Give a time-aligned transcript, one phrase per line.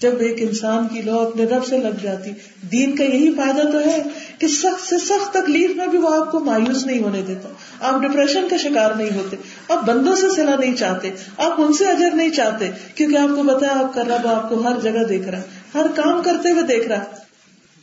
[0.00, 2.30] جب ایک انسان کی لو اپنے رب سے لگ جاتی،
[2.72, 4.02] دین کا یہی فائدہ تو ہے
[4.38, 7.48] کہ سخت سے سخت تکلیف میں بھی وہ آپ کو مایوس نہیں ہونے دیتا،
[7.80, 9.36] آپ ڈپریشن کا شکار نہیں ہوتے،
[9.68, 13.42] آپ بندوں سے سلا نہیں چاہتے، آپ ان سے اجر نہیں چاہتے، کیونکہ آپ کو
[13.42, 16.62] بتایا آپ کا رب آپ کو ہر جگہ دیکھ رہا ہے ہر کام کرتے ہوئے
[16.62, 17.26] دیکھ رہا۔ ہے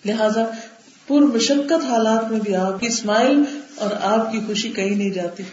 [0.05, 0.45] لہذا
[1.07, 3.43] پور مشقت حالات میں بھی آپ کی اسمائل
[3.75, 5.43] اور آپ کی خوشی کہیں نہیں جاتی۔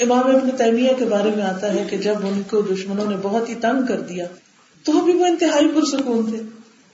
[0.00, 3.48] امام ابن تیمیہ کے بارے میں آتا ہے کہ جب ان کو دشمنوں نے بہت
[3.48, 4.26] ہی تنگ کر دیا
[4.86, 6.42] تو بھی وہ انتہائی پرسکون تھے۔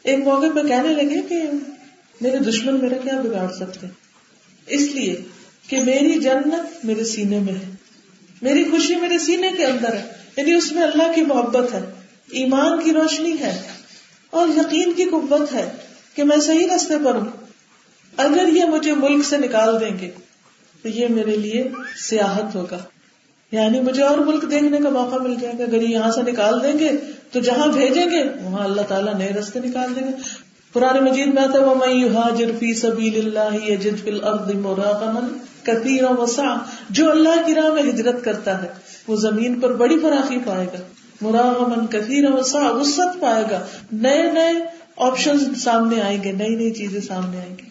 [0.03, 1.43] ایک موقع پہ کہنے لگے کہ
[2.21, 3.87] میرے دشمن میرا کیا بگاڑ سکتے؟
[4.67, 5.21] اس لیے
[5.69, 7.71] کہ میری جنت میرے سینے میں ہے۔
[8.43, 11.81] میری خوشی میرے سینے کے اندر ہے۔ یعنی اس میں اللہ کی محبت ہے۔
[12.31, 13.63] ایمان کی روشنی ہے۔
[14.31, 15.71] اور یقین کی قوت ہے
[16.15, 17.45] کہ میں صحیح رستے پر ہوں۔
[18.17, 20.11] اگر یہ مجھے ملک سے نکال دیں گے،
[20.83, 21.65] تو یہ میرے لیے
[21.97, 22.85] سیاحت ہوگا۔
[23.53, 26.79] یعنی مجھے اور ملک دیکھنے کا موقع مل جائے گا اگر یہاں سے نکال دیں
[26.79, 26.89] گے
[27.33, 30.13] تو جہاں بھیجیں گے، وہاں اللہ تعالیٰ نئے رستے نکال دیں گے۔
[30.73, 33.57] پرانے مجید میں آتا وہ میں فی سبیل اللہ
[36.91, 38.69] جو اللہ کی راہ میں ہجرت کرتا ہے،
[39.09, 40.79] وہ زمین پر بڑی فراخی پائے گا۔
[41.21, 43.61] مراغما کثیرا وسعا وسط پائے گا۔
[43.93, 44.53] نئے نئے
[44.97, 47.71] آپشن سامنے آئیں گے، نئی نئی چیزیں سامنے آئیں گی۔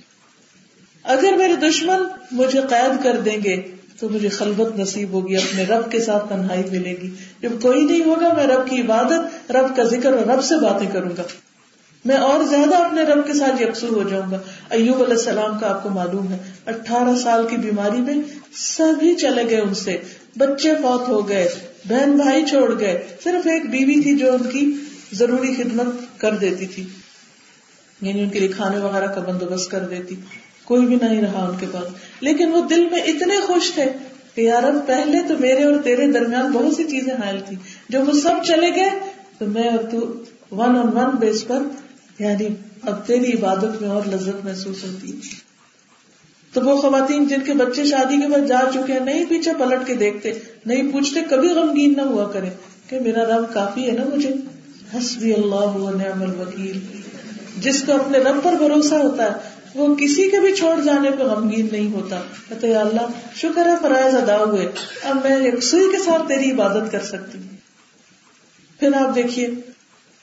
[1.04, 2.00] اگر میرے دشمن
[2.32, 3.62] مجھے قید کر دیں گے
[4.02, 7.10] تو مجھے خلبت نصیب ہوگی، اپنے رب کے ساتھ تنہائی ملے گی۔
[7.42, 10.90] جب کوئی نہیں ہوگا، میں رب کی عبادت، رب کا ذکر اور رب سے باتیں
[10.94, 11.24] کروں گا۔
[12.06, 14.38] میں اور زیادہ اپنے رب کے ساتھ یکسو ہو جاؤں گا۔
[14.70, 18.16] ایوب علیہ السلام کا آپ کو معلوم ہے، اٹھارہ سال کی بیماری میں
[18.54, 19.98] سبھی چلے گئے ان سے۔
[20.38, 21.50] بچے فوت ہو گئے،
[21.86, 24.74] بہن بھائی چھوڑ گئے۔ صرف ایک بیوی تھی جو ان کی
[25.14, 26.86] ضروری خدمت کر دیتی تھی۔
[28.02, 30.16] یعنی ان کے لیے کھانے وغیرہ کا بندوبست کر دیتی۔
[30.72, 31.84] کوئی بھی نہیں رہا ان کے پاس۔
[32.22, 33.86] لیکن وہ دل میں اتنے خوش تھے
[34.36, 37.58] کہ یار پہلے تو میرے اور تیرے درمیان بہت سی چیزیں حائل تھی
[37.90, 38.90] جب وہ سب چلے گئے،
[39.38, 41.60] تو میں اور تو ون آن ون بیس پر
[42.20, 42.48] یعنی
[42.82, 45.20] اب تیری عبادت میں اور لذت محسوس ہوتی۔
[46.54, 49.88] تو وہ خواتین جن کے بچے شادی کے بعد جا چکے ہیں، نہیں پیچھے پلٹ
[49.88, 50.34] کے دیکھتے،
[50.66, 52.50] نہیں پوچھتے، کبھی غمگین نہ ہوا کرے
[52.88, 54.30] کہ میرا رب کافی ہے نا مجھے۔
[54.98, 56.80] حسبی اللہ نعم الوکیل۔
[57.58, 61.24] جس کو اپنے رب پر بھروسہ ہوتا ہے وہ کسی کے بھی چھوڑ جانے پہ
[61.24, 64.72] غمگین نہیں ہوتا۔ کہتے اللہ، شکر ہے فرائض ادا ہوئے۔
[65.04, 67.58] اب میں یکسوئی کے ساتھ تیری عبادت کر سکتی ہوں۔
[68.80, 69.50] پھر آپ دیکھیے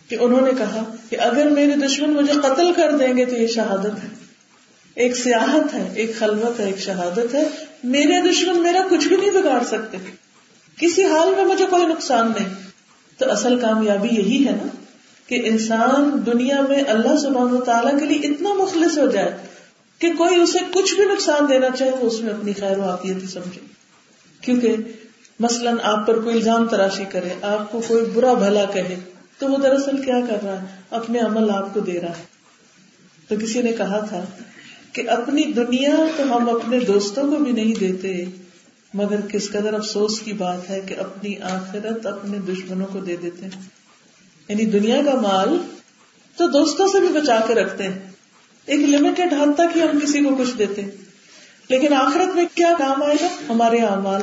[0.08, 3.46] کہ انہوں نے کہا کہ اگر میرے دشمن مجھے قتل کر دیں گے تو یہ
[3.46, 4.08] شہادت ہے۔
[4.94, 7.48] ایک سیاحت ہے، ایک خلوت ہے، ایک شہادت ہے۔
[7.84, 9.96] میرے دشمن میرا کچھ بھی نہیں بگاڑ سکتے۔
[10.76, 12.48] کسی حال میں مجھے کوئی نقصان نہیں۔
[13.18, 14.77] تو اصل کامیابی یہی ہے نا۔
[15.28, 19.36] کہ انسان دنیا میں اللہ سبحانہ و تعالیٰ کے لیے اتنا مخلص ہو جائے
[19.98, 23.30] کہ کوئی اسے کچھ بھی نقصان دینا چاہے وہ اس میں اپنی خیر و آفیت
[23.30, 23.60] سمجھے۔
[24.40, 24.76] کیونکہ
[25.40, 28.96] مثلاً آپ پر کوئی الزام تراشی کرے، آپ کو کوئی برا بھلا کہے،
[29.38, 32.24] تو وہ دراصل کیا کر رہا ہے؟ اپنے عمل آپ کو دے رہا ہے۔
[33.28, 34.24] تو کسی نے کہا تھا
[34.92, 38.24] کہ اپنی دنیا تو ہم اپنے دوستوں کو بھی نہیں دیتے،
[38.94, 43.44] مگر کس قدر افسوس کی بات ہے کہ اپنی آخرت اپنے دشمنوں کو دے دیتے
[43.44, 43.77] ہیں۔
[44.48, 45.56] یعنی دنیا کا مال
[46.36, 47.98] تو دوستوں سے بھی بچا کے رکھتے ہیں۔
[48.66, 50.82] ایک لمیٹڈ حد تک ہی ہم کسی کو کچھ دیتے
[51.68, 54.20] لیکن آخرت میں کیا کام آئے گا؟ ہمارے اعمال۔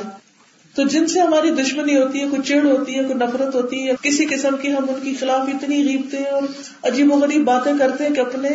[0.74, 3.92] تو جن سے ہماری دشمنی ہوتی ہے، کوئی چڑ ہوتی ہے، کوئی نفرت ہوتی ہے،
[4.02, 6.42] کسی قسم کی ہم ان کے خلاف اتنی غیبتے ہیں اور
[6.82, 8.48] عجیب و غریب باتیں کرتے ہیں کہ اپنے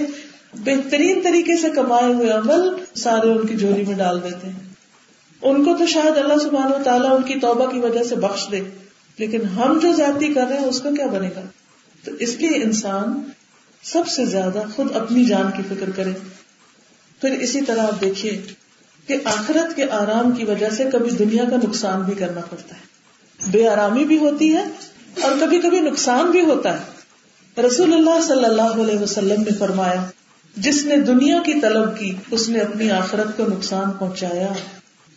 [0.53, 4.73] بہترین طریقے سے کمائے ہوئے عمل سارے ان کی جولی میں ڈال دیتے ہیں۔
[5.41, 8.47] ان کو تو شاید اللہ سبحانہ و تعالیٰ ان کی توبہ کی وجہ سے بخش
[8.51, 8.61] دے،
[9.17, 11.41] لیکن ہم جو زیادتی کر رہے ہیں، اس کا کیا بنے گا؟
[12.03, 13.21] تو اس لیے انسان
[13.83, 16.11] سب سے زیادہ خود اپنی جان کی فکر کرے۔
[17.21, 18.41] پھر اسی طرح آپ دیکھیے
[19.07, 22.91] کہ آخرت کے آرام کی وجہ سے کبھی دنیا کا نقصان بھی کرنا پڑتا ہے۔
[23.51, 24.63] بے آرامی بھی ہوتی ہے
[25.21, 27.01] اور کبھی کبھی نقصان بھی ہوتا ہے۔
[27.61, 30.05] رسول اللہ صلی اللہ علیہ وسلم نے فرمایا،
[30.57, 34.47] جس نے دنیا کی طلب کی، اس نے اپنی آخرت کو نقصان پہنچایا۔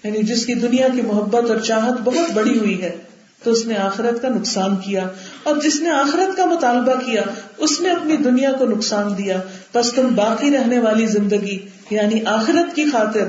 [0.05, 2.97] یعنی جس کی دنیا کی محبت اور چاہت بہت بڑی ہوئی ہے،
[3.43, 5.09] تو اس نے آخرت کا نقصان کیا۔
[5.45, 7.23] اور جس نے آخرت کا مطالبہ کیا،
[7.57, 9.41] اس نے اپنی دنیا کو نقصان دیا۔
[9.75, 11.59] بس تم باقی رہنے والی زندگی
[11.91, 13.29] یعنی آخرت کی خاطر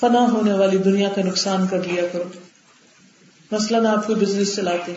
[0.00, 2.24] فنا ہونے والی دنیا کا نقصان کر لیا کرو۔
[3.50, 4.92] مثلاً آپ کو بزنس چلاتے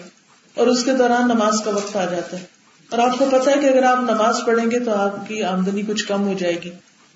[0.56, 2.46] اور اس کے دوران نماز کا وقت آ جاتا ہے۔
[2.90, 5.82] اور آپ کو پتا ہے کہ اگر آپ نماز پڑھیں گے تو آپ کی آمدنی
[5.88, 6.70] کچھ کم ہو جائے گی۔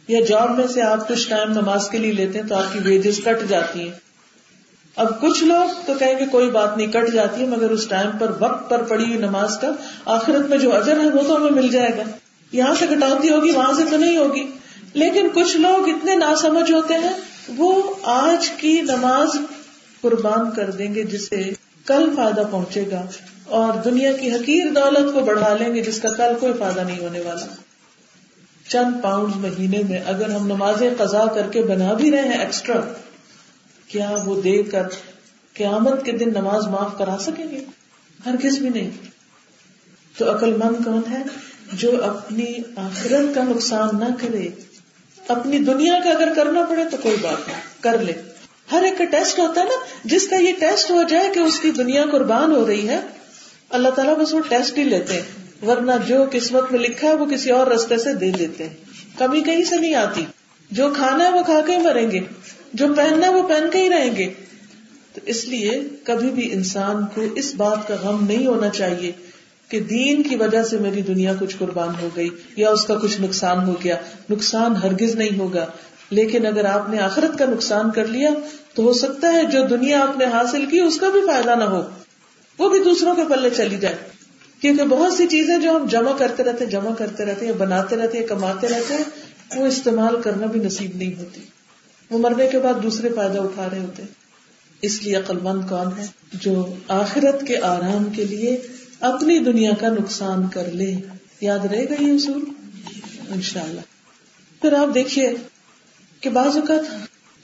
[0.07, 2.79] یا جاب میں سے آپ کچھ ٹائم نماز کے لیے لیتے ہیں تو آپ کی
[2.83, 4.04] ویجز کٹ جاتی ہیں۔
[4.95, 8.17] اب کچھ لوگ تو کہیں گے کوئی بات نہیں، کٹ جاتی ہے، مگر اس ٹائم
[8.19, 9.71] پر وقت پر پڑی ہوئی نماز کا
[10.05, 12.03] آخرت میں جو اجر ہے وہ تو ہمیں مل جائے گا۔
[12.51, 14.47] یہاں سے کٹوتی ہوگی، وہاں سے تو نہیں ہوگی۔
[14.93, 17.13] لیکن کچھ لوگ اتنے نا سمجھ ہوتے ہیں،
[17.57, 19.27] وہ آج کی نماز
[20.01, 21.43] قربان کر دیں گے، جسے
[21.85, 23.05] کل فائدہ پہنچے گا۔
[23.45, 26.99] اور دنیا کی حقیر دولت کو بڑھا لیں گے، جس کا کل کوئی فائدہ نہیں
[26.99, 27.45] ہونے والا۔
[28.69, 32.81] چند پاؤنڈ مہینے میں اگر ہم نمازیں قزا کر کے بنا بھی رہے ہیں ایکسٹرا
[33.87, 34.83] کیا وہ دے کر
[35.53, 37.63] قیامت کے دن نماز معاف کرا سکیں گے؟
[38.25, 38.89] ہر کس بھی نہیں۔
[40.17, 41.21] تو عقل مند کون ہے
[41.73, 42.45] جو اپنی
[42.75, 44.47] آخرت کا نقصان نہ کرے؟
[45.27, 48.13] اپنی دنیا کا اگر کرنا پڑے تو کوئی بات نہیں، کر لے۔
[48.71, 51.59] ہر ایک کا ٹیسٹ ہوتا ہے نا، جس کا یہ ٹیسٹ ہو جائے کہ اس
[51.59, 52.99] کی دنیا قربان ہو رہی ہے،
[53.69, 57.25] اللہ تعالیٰ بس وہ ٹیسٹ ہی لیتے ہیں۔ ورنہ جو قسمت میں لکھا ہے وہ
[57.25, 58.75] کسی اور رستے سے دے دیتے ہیں۔
[59.17, 60.25] کمی کہیں سے نہیں آتی۔
[60.71, 62.19] جو کھانا ہے وہ کھا کے مریں گے۔
[62.75, 64.33] جو پہننا وہ پہن کے ہی رہیں گے۔
[65.13, 69.11] تو اس لیے کبھی بھی انسان کو اس بات کا غم نہیں ہونا چاہیے
[69.69, 73.21] کہ دین کی وجہ سے میری دنیا کچھ قربان ہو گئی یا اس کا کچھ
[73.21, 73.95] نقصان ہو گیا۔
[74.29, 75.65] نقصان ہرگز نہیں ہوگا۔
[76.09, 78.29] لیکن اگر آپ نے آخرت کا نقصان کر لیا
[78.73, 81.63] تو ہو سکتا ہے جو دنیا آپ نے حاصل کی اس کا بھی فائدہ نہ
[81.63, 81.81] ہو۔
[82.59, 83.95] وہ بھی دوسروں کے پلے چلی جائے۔
[84.61, 88.17] کیونکہ بہت سی چیزیں جو ہم جمع کرتے رہتے جمع کرتے رہتے ہیں، بناتے رہتے
[88.19, 89.03] ہیں، کماتے رہتے ہیں،
[89.55, 91.41] وہ استعمال کرنا بھی نصیب نہیں ہوتی۔
[92.09, 94.03] وہ مرنے کے بعد دوسرے فائدہ اٹھا رہے ہوتے
[94.81, 98.57] اس لیے عقل مند کون ہے جو آخرت کے آرام کے لیے
[98.99, 100.95] اپنی دنیا کا نقصان کر لے؟
[101.41, 102.43] یاد رہے گا یہ اصول؟
[103.29, 103.81] انشاءاللہ۔
[104.61, 105.33] پھر آپ دیکھیے
[106.21, 106.93] کہ بعض اوقات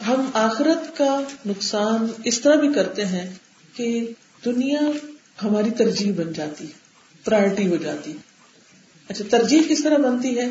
[0.07, 3.33] ہم آخرت کا نقصان اس طرح بھی کرتے ہیں
[3.73, 4.07] کہ
[4.45, 4.79] دنیا
[5.43, 6.65] ہماری ترجیح بن جاتی
[7.23, 8.13] پرائرٹی ہو جاتی
[9.09, 10.47] اچھا ترجیح کس طرح بنتی ہے؟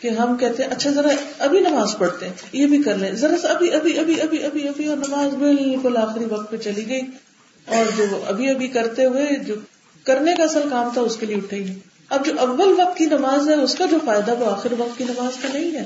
[0.00, 1.08] کہ ہم کہتے ہیں اچھا ذرا
[1.38, 4.68] ابھی نماز پڑھتے ہیں، یہ بھی کر لیں۔ ذرا سا ابھی ابھی ابھی ابھی ابھی
[4.68, 7.00] ابھی، اور نماز بالکل آخری وقت پہ چلی گئی۔
[7.66, 9.54] اور جو ابھی ابھی کرتے ہوئے جو
[10.04, 11.74] کرنے کا اصل کام تھا، اس کے لیے اٹھے ہی
[12.08, 15.04] اب جو اول وقت کی نماز ہے، اس کا جو فائدہ وہ آخر وقت کی
[15.04, 15.84] نماز کا نہیں ہے۔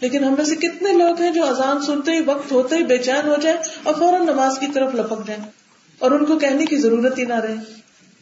[0.00, 2.98] لیکن ہم میں سے کتنے لوگ ہیں جو اذان سنتے ہی وقت ہوتے ہی بے
[2.98, 5.42] چین ہو جائے اور فوراً نماز کی طرف لپک جائیں
[5.98, 7.54] اور ان کو کہنے کی ضرورت ہی نہ رہے۔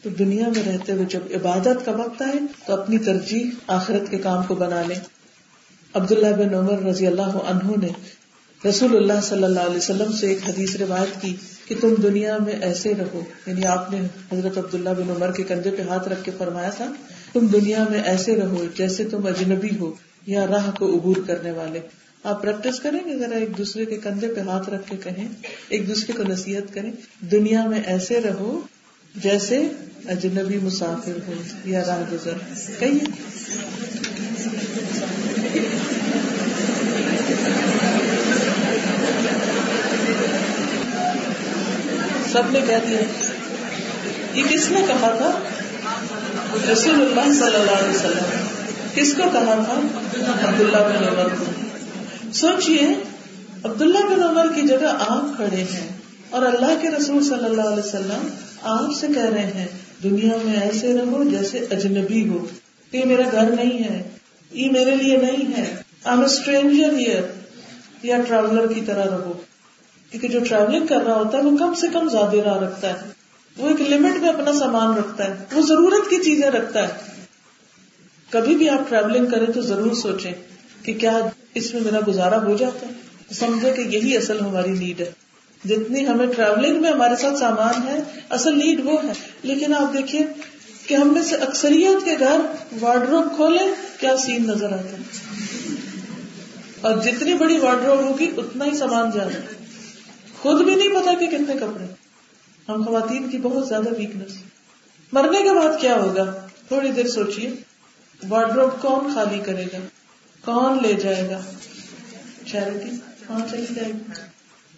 [0.03, 4.17] تو دنیا میں رہتے ہوئے جب عبادت کا وقت آئے، تو اپنی ترجیح آخرت کے
[4.17, 5.16] کام کو بنا لیں۔
[5.97, 7.87] عبداللہ بن عمر رضی اللہ عنہ نے
[8.69, 11.35] رسول اللہ صلی اللہ علیہ وسلم سے ایک حدیث روایت کی
[11.67, 13.99] کہ تم دنیا میں ایسے رہو یعنی آپ نے
[14.31, 16.91] حضرت عبداللہ بن عمر کے کندھے پہ ہاتھ رکھ کے فرمایا تھا،
[17.33, 19.93] تم دنیا میں ایسے رہو جیسے تم اجنبی ہو
[20.25, 21.79] یا راہ کو عبور کرنے والے۔
[22.23, 25.27] آپ پریکٹس کریں گے ذرا ایک دوسرے کے کندھے پہ ہاتھ رکھ کے کہیں،
[25.69, 26.91] ایک دوسرے کو نصیحت کریں،
[27.31, 28.59] دنیا میں ایسے رہو
[29.15, 29.67] جیسے
[30.09, 31.33] اجنبی مسافر ہو
[31.65, 32.33] یا راہ گزر۔
[32.79, 33.05] کہیے۔
[42.37, 42.99] سب نے کہہ دیا
[44.33, 45.39] یہ کس نے کہا تھا؟
[46.71, 48.47] رسول اللہ صلی اللہ علیہ وسلم۔
[48.95, 49.79] کس کو کہا تھا؟
[50.47, 51.45] عبداللہ بن عمر کو۔
[52.33, 52.79] سوچئے،
[53.63, 55.89] عبداللہ بن عمر کی جگہ آپ کھڑے ہیں
[56.29, 58.27] اور اللہ کے رسول صلی اللہ علیہ وسلم
[58.63, 59.67] آپ سے کہہ رہے ہیں،
[60.03, 62.47] دنیا میں ایسے رہو جیسے اجنبی ہو۔
[62.91, 64.03] یہ میرا گھر نہیں ہے،
[64.51, 67.23] یہ میرے لیے نہیں ہے۔ آئی اسٹرینجر ہیئر
[68.03, 69.33] یا ٹریولر کی طرح رہو۔
[70.11, 73.07] کیونکہ جو ٹریولنگ کر رہا ہوتا ہے، وہ کم سے کم زیادہ راہ رکھتا ہے۔
[73.57, 76.93] وہ ایک لمٹ میں اپنا سامان رکھتا ہے۔ وہ ضرورت کی چیزیں رکھتا ہے۔
[78.29, 80.31] کبھی بھی آپ ٹریولنگ کریں تو ضرور سوچیں
[80.83, 81.19] کہ کیا
[81.53, 82.91] اس میں میرا گزارا ہو جاتا ہے۔
[83.33, 85.11] سمجھے کہ یہی اصل ہماری نیڈ ہے۔
[85.65, 87.99] جتنی ہمیں ٹریولنگ میں ہمارے ساتھ سامان ہے،
[88.29, 89.11] اصل نیڈ وہ ہے۔
[89.43, 90.21] لیکن آپ دیکھیے
[90.87, 92.39] کہ ہم میں سے اکثریت کے گھر
[92.81, 93.63] وارڈروب کھولے
[93.99, 94.97] کیا سین نظر آتا ہے؟
[96.81, 99.56] اور جتنی بڑی وارڈروب ہوگی، اتنا ہی سامان زیادہ
[100.47, 101.85] خود بھی نہیں پتا کہ کتنے کپڑے۔
[102.69, 104.37] ہم خواتین کی بہت زیادہ ویکنیس
[105.11, 107.51] مرنے کے بعد کیا ہوگا؟ تھوڑی دیر سوچیے
[108.29, 109.77] وارڈروب کون خالی کرے گا؟
[110.45, 111.41] کون لے جائے گا؟
[112.45, 112.89] چیریٹی
[113.27, 114.11] کہاں چلی جائے گی؟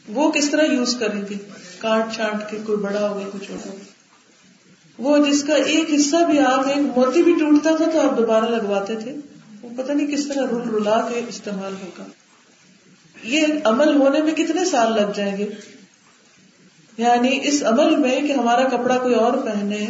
[0.08, 1.36] وہ کس طرح یوز کریں گے؟
[1.78, 3.84] کاٹ چھانٹ کے کوئی بڑا ہوگا کوئی چھوٹا۔ ہوگا
[4.98, 8.46] وہ جس کا ایک حصہ بھی آپ ایک موتی بھی ٹوٹتا تھا تو آپ دوبارہ
[8.46, 9.16] لگواتے تھے۔
[9.62, 12.04] وہ پتہ نہیں کس طرح رول رلا کے استعمال ہوگا۔
[13.24, 15.46] یہ عمل ہونے میں کتنے سال لگ جائیں گے؟
[16.98, 19.88] یعنی اس عمل میں کہ ہمارا کپڑا کوئی اور پہنے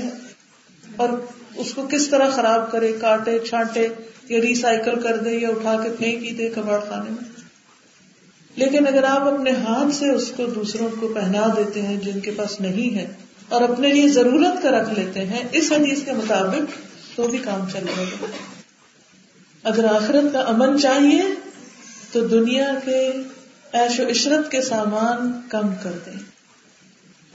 [0.96, 1.10] اور
[1.56, 3.88] اس کو کس طرح خراب کرے، کاٹے، چھانٹے،
[4.30, 7.30] یا ریسائکل کر دے، یا اٹھا کے پھینک ہی دے کباڑ خانے میں۔
[8.56, 12.32] لیکن اگر آپ اپنے ہاتھ سے اس کو دوسروں کو پہنا دیتے ہیں جن کے
[12.32, 13.08] پاس نہیں ہے
[13.50, 16.62] اور اپنے لیے ضرورت کا رکھ لیتے ہیں، اس حدیث کے مطابق
[17.16, 18.26] تو بھی کام چل رہے گا
[19.64, 21.22] اگر آخرت کا امن چاہیے
[22.12, 23.12] تو دنیا کے
[23.72, 26.20] ایش و عشرت کے سامان کم کر دیں۔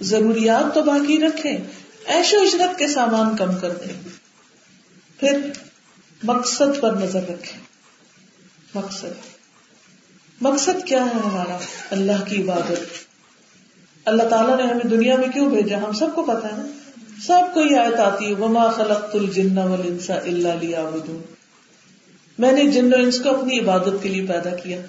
[0.01, 1.59] ضروریات تو باقی رکھیں
[2.05, 4.09] ایش و عشرت کے سامان کم کر دیں۔
[5.21, 5.51] پھر
[6.23, 7.61] مقصد پر نظر رکھیں۔
[8.75, 9.37] مقصد۔
[10.41, 11.59] مقصد کیا ہے ہمارا؟
[11.91, 12.81] اللہ کی عبادت۔
[14.05, 16.67] اللہ تعالیٰ نے ہمیں دنیا میں کیوں بھیجا؟ ہم سب کو پتا ہے نا۔
[17.27, 21.34] سب کو یہ آیت آتی ہے، وما خلقت الجن والانس الا ليعبدون۔
[22.39, 24.81] میں نے جن و انس کو اپنی عبادت کے لیے پیدا کیا۔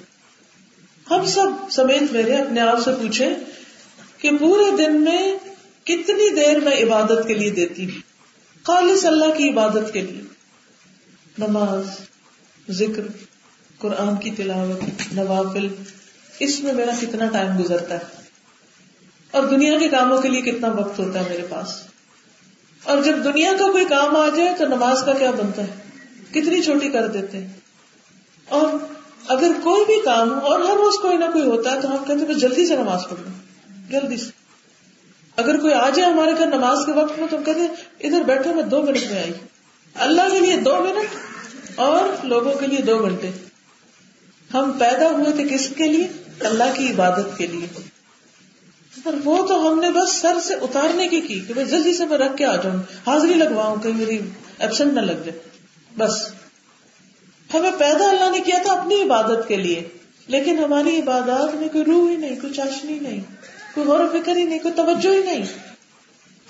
[1.12, 3.30] ہم سب سمیت میرے اپنے آپ سے پوچھیں
[4.18, 5.38] کہ پورے دن میں
[5.84, 8.02] کتنی دیر میں عبادت کے لیے دیتی ہوں؟
[8.64, 10.22] خالص اللہ کی عبادت کے لیے۔
[11.38, 11.86] نماز،
[12.70, 13.02] ذکر،
[13.78, 15.68] قرآن کی تلاوت، نوافل،
[16.40, 18.22] اس میں میرا کتنا ٹائم گزرتا ہے۔
[19.32, 21.82] اور دنیا کے کاموں کے لیے کتنا وقت ہوتا ہے میرے پاس۔
[22.84, 25.85] اور جب دنیا کا کوئی کام آ جائے تو نماز کا کیا بنتا ہے؟
[26.42, 27.54] کتنی چھوٹی کر دیتے ہیں۔
[28.50, 28.68] اور
[29.28, 32.06] اگر کوئی بھی کام ہو، اور ہر روز کوئی نہ کوئی ہوتا ہے، تو ہم
[32.06, 33.32] کہتے ہیں جلدی سے نماز پڑھ لوں
[33.92, 34.32] جلدی سے۔
[35.38, 37.68] اگر کوئی آ جائے ہمارے گھر نماز کے وقت میں، تو ہم کہتے ہیں،
[38.00, 39.34] ادھر بیٹھے میں دو منٹ میں آئی
[39.94, 41.16] اللہ کے لیے دو منٹ
[41.76, 43.30] اور لوگوں کے لیے دو گھنٹے۔
[44.54, 46.08] ہم پیدا ہوئے تھے کس کے لیے؟
[46.40, 47.68] اللہ کی عبادت کے لیے۔
[49.04, 52.06] اور وہ تو ہم نے بس سر سے اتارنے کی کی کہ میں جلدی سے
[52.06, 52.78] میں رکھ کے آ جاؤں،
[53.08, 54.20] حاضری لگواؤں، کہیں میری
[54.60, 55.55] ایبسنٹ نہ لگ جائے۔
[55.98, 56.12] بس۔
[57.54, 59.88] ہمیں پیدا اللہ نے کیا تھا اپنی عبادت کے لیے،
[60.28, 63.20] لیکن ہماری عبادات میں کوئی روح ہی نہیں، کوئی چاشنی نہیں،
[63.74, 65.46] کوئی غور و فکر ہی نہیں، کوئی توجہ ہی نہیں۔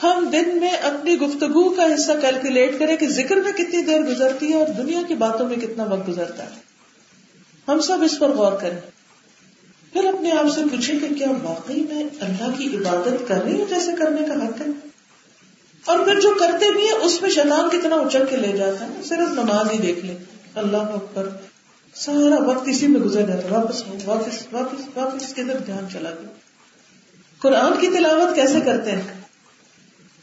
[0.03, 4.49] ہم دن میں اپنی گفتگو کا حصہ کیلکولیٹ کریں کہ ذکر میں کتنی دیر گزرتی
[4.49, 6.49] ہے اور دنیا کی باتوں میں کتنا وقت گزرتا ہے۔
[7.67, 8.79] ہم سب اس پر غور کریں۔
[9.93, 13.65] پھر اپنے آپ سے پوچھیں کہ کیا واقعی میں اللہ کی عبادت کر رہی ہوں
[13.69, 14.65] جیسے کرنے کا حق ہے؟
[15.85, 19.03] اور پھر جو کرتے بھی ہیں، اس میں شیطان کتنا اچل کے لے جاتا ہے
[19.03, 20.15] صرف نماز ہی دیکھ لیں
[20.55, 21.29] اللہ اکبر
[21.95, 26.29] سارا وقت اسی میں گزر جاتا واپس واپس واپس واپس کدھر دھیان چلا گیا؟
[27.39, 29.01] قرآن کی تلاوت کیسے کرتے ہیں؟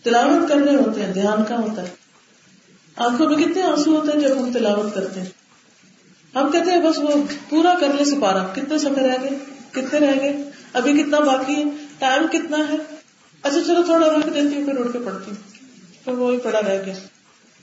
[0.03, 1.89] تلاوت کرنے ہوتے ہیں، دھیان کا ہوتا ہے؟
[2.97, 5.29] آنکھوں میں کتنے آنسو ہوتے ہیں جب ہم تلاوت کرتے ہیں؟
[6.35, 7.09] ہم کہتے ہیں، بس وہ
[7.49, 9.31] پورا کر لے سپارا کتنے سفر رہ گئے
[9.73, 10.43] کتنے رہ گئے؟
[10.73, 11.65] ابھی کتنا باقی ہے؟
[11.99, 12.77] ٹائم کتنا ہے؟
[13.43, 15.52] اچھا چلو تھوڑا رکھ دیتی ہوں، پھر اٹھ کے پڑھتی ہوں۔
[16.05, 16.95] پھر وہی پڑا رہ گیا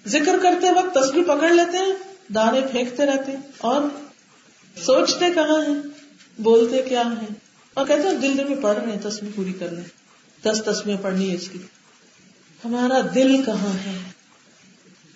[0.07, 1.93] ذکر کرتے وقت تصویر پکڑ لیتے ہیں،
[2.33, 3.81] دانے پھینکتے رہتے ہیں اور
[4.83, 5.81] سوچتے کہاں ہیں،
[6.41, 7.33] بولتے کیا ہیں۔
[7.73, 9.83] اور کہتے ہیں، دل میں پڑھ رہے ہیں تصویر پوری کر لیں
[10.45, 11.59] دس تصویر پڑھنی ہے اس کی۔
[12.65, 13.97] ہمارا دل کہاں ہے؟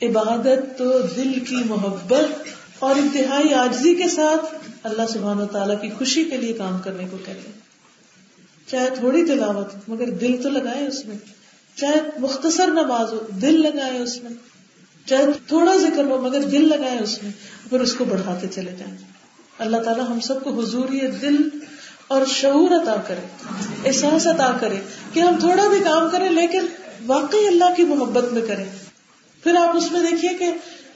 [0.02, 2.48] عبادت تو دل کی محبت
[2.80, 7.08] اور انتہائی آجزی کے ساتھ اللہ سبحان و تعالیٰ کی خوشی کے لیے کام کرنے
[7.12, 7.60] کو کہتے ہیں۔
[8.68, 11.18] چاہے تھوڑی تلاوت مگر دل تو لگائے اس میں۔
[11.76, 14.32] چاہے مختصر نماز ہو، دل لگائے اس میں۔
[15.06, 17.32] چاہے تھوڑا ذکر ہو، مگر دل لگائے اس میں،
[17.70, 18.98] پھر اس کو بڑھاتے چلے جائیں۔
[19.60, 20.88] اللہ تعالیٰ ہم سب کو حضور
[21.22, 21.36] دل
[22.08, 23.54] اور شعور عطا کرے،
[23.86, 24.76] احساس عطا کرے
[25.14, 26.66] کہ ہم تھوڑا بھی کام کریں، لیکن
[27.06, 28.66] واقعی اللہ کی محبت میں کریں۔
[29.44, 30.46] پھر آپ اس میں دیکھیے کہ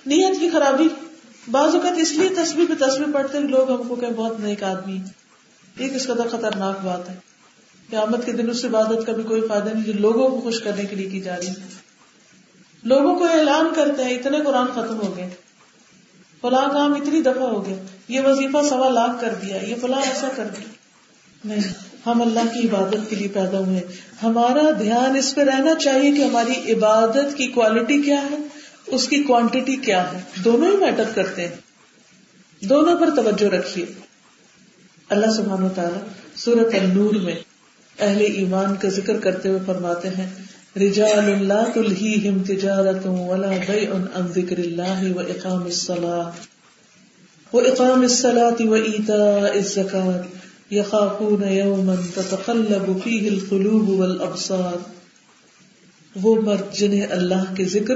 [0.05, 0.87] نیت کی خرابی،
[1.51, 4.63] بعض اوقات اس لیے تصویر پہ تصویر پڑھتے ہیں لوگ ہم کو کہ بہت نیک
[4.63, 4.99] آدمی
[5.77, 7.15] ایک اس کا خطرناک بات ہے۔
[7.89, 10.85] قیامت کے دن اس عبادت کا بھی کوئی فائدہ نہیں جو لوگوں کو خوش کرنے
[10.85, 11.77] کے لیے کی جا رہی ہے۔
[12.83, 15.29] لوگوں کو اعلان کرتے ہیں، اتنے قرآن ختم ہو گئے۔
[16.41, 17.75] فلاں کام اتنی دفعہ ہو گیا
[18.07, 20.67] یہ وظیفہ سوا لاکھ کر دیا، یہ فلاں ایسا کر دیا۔
[21.45, 21.73] نہیں،
[22.05, 23.79] ہم اللہ کی عبادت کے لیے پیدا ہوئے۔
[24.23, 28.37] ہمارا دھیان اس پہ رہنا چاہیے کہ ہماری عبادت کی کوالٹی کیا ہے،
[28.85, 31.55] اس کی کوانٹٹی کیا ہے۔ دونوں ہی میٹر کرتے ہیں۔
[32.65, 33.85] دونوں پر توجہ رکھیے۔
[35.09, 36.01] اللہ سبحان و تعالیٰ
[36.35, 37.35] سورت النور میں
[37.99, 40.29] اہل ایمان کا ذکر کرتے ہوئے فرماتے ہیں،
[40.79, 46.29] رجال اللہ تلہیہم تجارت ولا بیع عن ذکر اللہ و اقام الصلاة.
[47.53, 50.21] و اقام الصلاة و ایتاء الزکاة
[50.71, 54.77] یخافون یوما تتقلب فیہ القلوب والابصار.
[56.15, 57.95] وہ مرد جنہیں اللہ کے ذکر،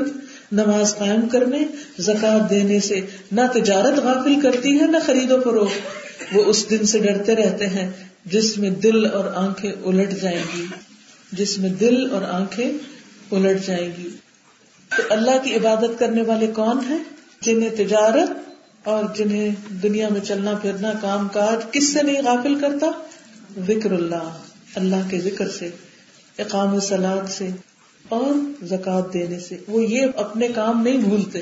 [0.51, 1.57] نماز قائم کرنے،
[1.99, 6.01] زکات دینے سے نہ تجارت غافل کرتی ہے، نہ خرید و فروخت.
[6.35, 7.89] وہ اس دن سے ڈرتے رہتے ہیں
[8.25, 10.65] جس میں دل اور آنکھیں الٹ جائیں گی،
[11.31, 12.71] جس میں دل اور آنکھیں
[13.31, 14.09] الٹ جائیں گی۔
[14.97, 16.97] تو اللہ کی عبادت کرنے والے کون ہیں؟
[17.41, 18.49] جنہیں تجارت
[18.83, 22.87] اور جنہیں دنیا میں چلنا پھرنا کام کاج کس سے نہیں غافل کرتا؟
[23.67, 24.37] ذکر اللہ
[24.75, 25.69] اللہ کے ذکر سے،
[26.39, 27.49] اقام سلاد سے
[28.09, 31.39] اور زکات دینے سے۔ وہ یہ اپنے کام نہیں بھولتے۔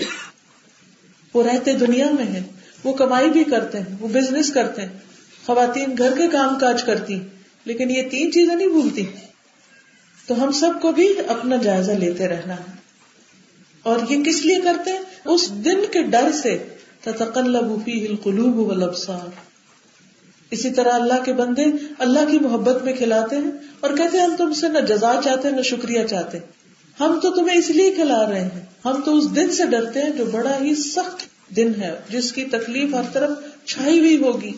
[1.34, 2.44] وہ رہتے دنیا میں ہیں،
[2.84, 4.90] وہ کمائی بھی کرتے ہیں، وہ بزنس کرتے ہیں۔
[5.46, 7.20] خواتین گھر کے کام کاج کرتی،
[7.66, 9.06] لیکن یہ تین چیزیں نہیں بھولتی۔
[10.28, 12.80] تو ہم سب کو بھی اپنا جائزہ لیتے رہنا۔ ہے
[13.84, 16.58] اور یہ کس لیے کرتے ہیں؟ اس دن کے ڈر سے۔
[17.02, 19.30] تتقلب فیہ القلوب والابصار۔
[20.52, 21.64] اسی طرح اللہ کے بندے
[22.00, 25.48] اللہ کی محبت میں کھلاتے ہیں اور کہتے ہیں، ہم تم سے نہ جزا چاہتے
[25.48, 26.38] ہیں نہ شکریہ چاہتے۔
[27.00, 30.10] ہم تو تمہیں اس لیے کھلا رہے ہیں۔ ہم تو اس دن سے ڈرتے ہیں
[30.10, 34.52] جو بڑا ہی سخت دن ہے، جس کی تکلیف ہر طرف چھائی ہوئی ہوگی۔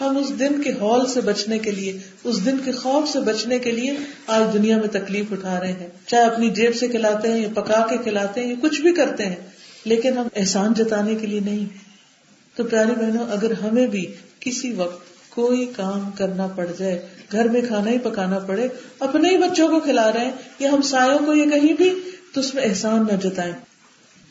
[0.00, 3.58] ہم اس دن کے ہال سے بچنے کے لیے، اس دن کے خوف سے بچنے
[3.58, 3.92] کے لیے
[4.26, 7.86] آج دنیا میں تکلیف اٹھا رہے ہیں۔ چاہے اپنی جیب سے کھلاتے ہیں یا پکا
[7.90, 9.36] کے کھلاتے ہیں یا کچھ بھی کرتے ہیں،
[9.84, 11.66] لیکن ہم احسان جتانے کے لیے نہیں۔
[12.56, 14.06] تو پیاری بہنوں، اگر ہمیں بھی
[14.40, 18.68] کسی وقت کوئی کام کرنا پڑ جائے، گھر میں کھانا ہی پکانا پڑے،
[18.98, 21.94] اپنے ہی بچوں کو کھلا رہے ہیں یا ہم سایوں کو یہ کہیں بھی،
[22.34, 23.52] تو اس میں احسان نہ جتائیں۔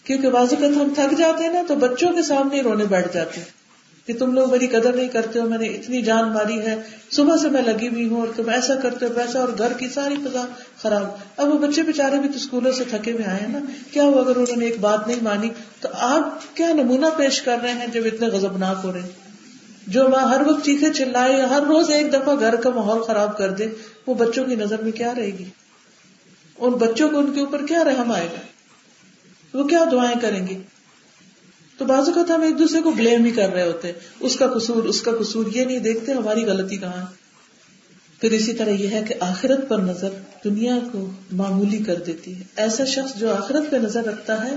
[0.03, 3.60] کیونکہ بازو ہم تھک جاتے ہیں نا، تو بچوں کے سامنے رونے بیٹھ جاتے ہیں۔
[4.05, 6.75] کہ تم لوگ میری قدر نہیں کرتے ہو، میں نے اتنی جان ماری ہے۔
[7.11, 9.89] صبح سے میں لگی ہوئی ہوں اور تم ایسا کرتے ہو، ویسا، اور گھر کی
[9.89, 10.45] ساری فضا
[10.81, 13.59] خراب۔ اب وہ بچے بےچارے بھی تو اسکولوں سے تھکے ہوئے آئے نا۔
[13.91, 15.49] کیا ہوا اگر انہوں نے ایک بات نہیں مانی؟
[15.81, 19.09] تو آپ کیا نمونہ پیش کر رہے ہیں جب اتنے غزبناک ہو رہے ہیں؟
[19.87, 23.49] جو ماں ہر وقت چیخے چلائے، ہر روز ایک دفعہ گھر کا ماحول خراب کر
[23.49, 23.67] دے،
[24.07, 25.45] وہ بچوں کی نظر میں کیا رہے گی؟
[26.57, 28.39] ان بچوں کو ان کے اوپر کیا رحم آئے گا؟
[29.57, 30.57] وہ کیا دعائیں کریں گے
[31.81, 34.83] تو بازو کا ہم ایک دوسرے کو بلیم ہی کر رہے ہوتے اس کا قصور،
[34.83, 37.05] اس کا قصور، یہ نہیں دیکھتے ہماری غلطی کہاں
[38.21, 40.09] پھر اسی طرح یہ ہے کہ آخرت پر نظر
[40.43, 44.55] دنیا کو معمولی کر دیتی ہے۔ ایسا شخص جو آخرت پہ نظر رکھتا ہے،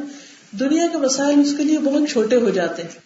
[0.61, 3.01] دنیا کے مسائل اس کے لیے بہت چھوٹے ہو جاتے ہیں۔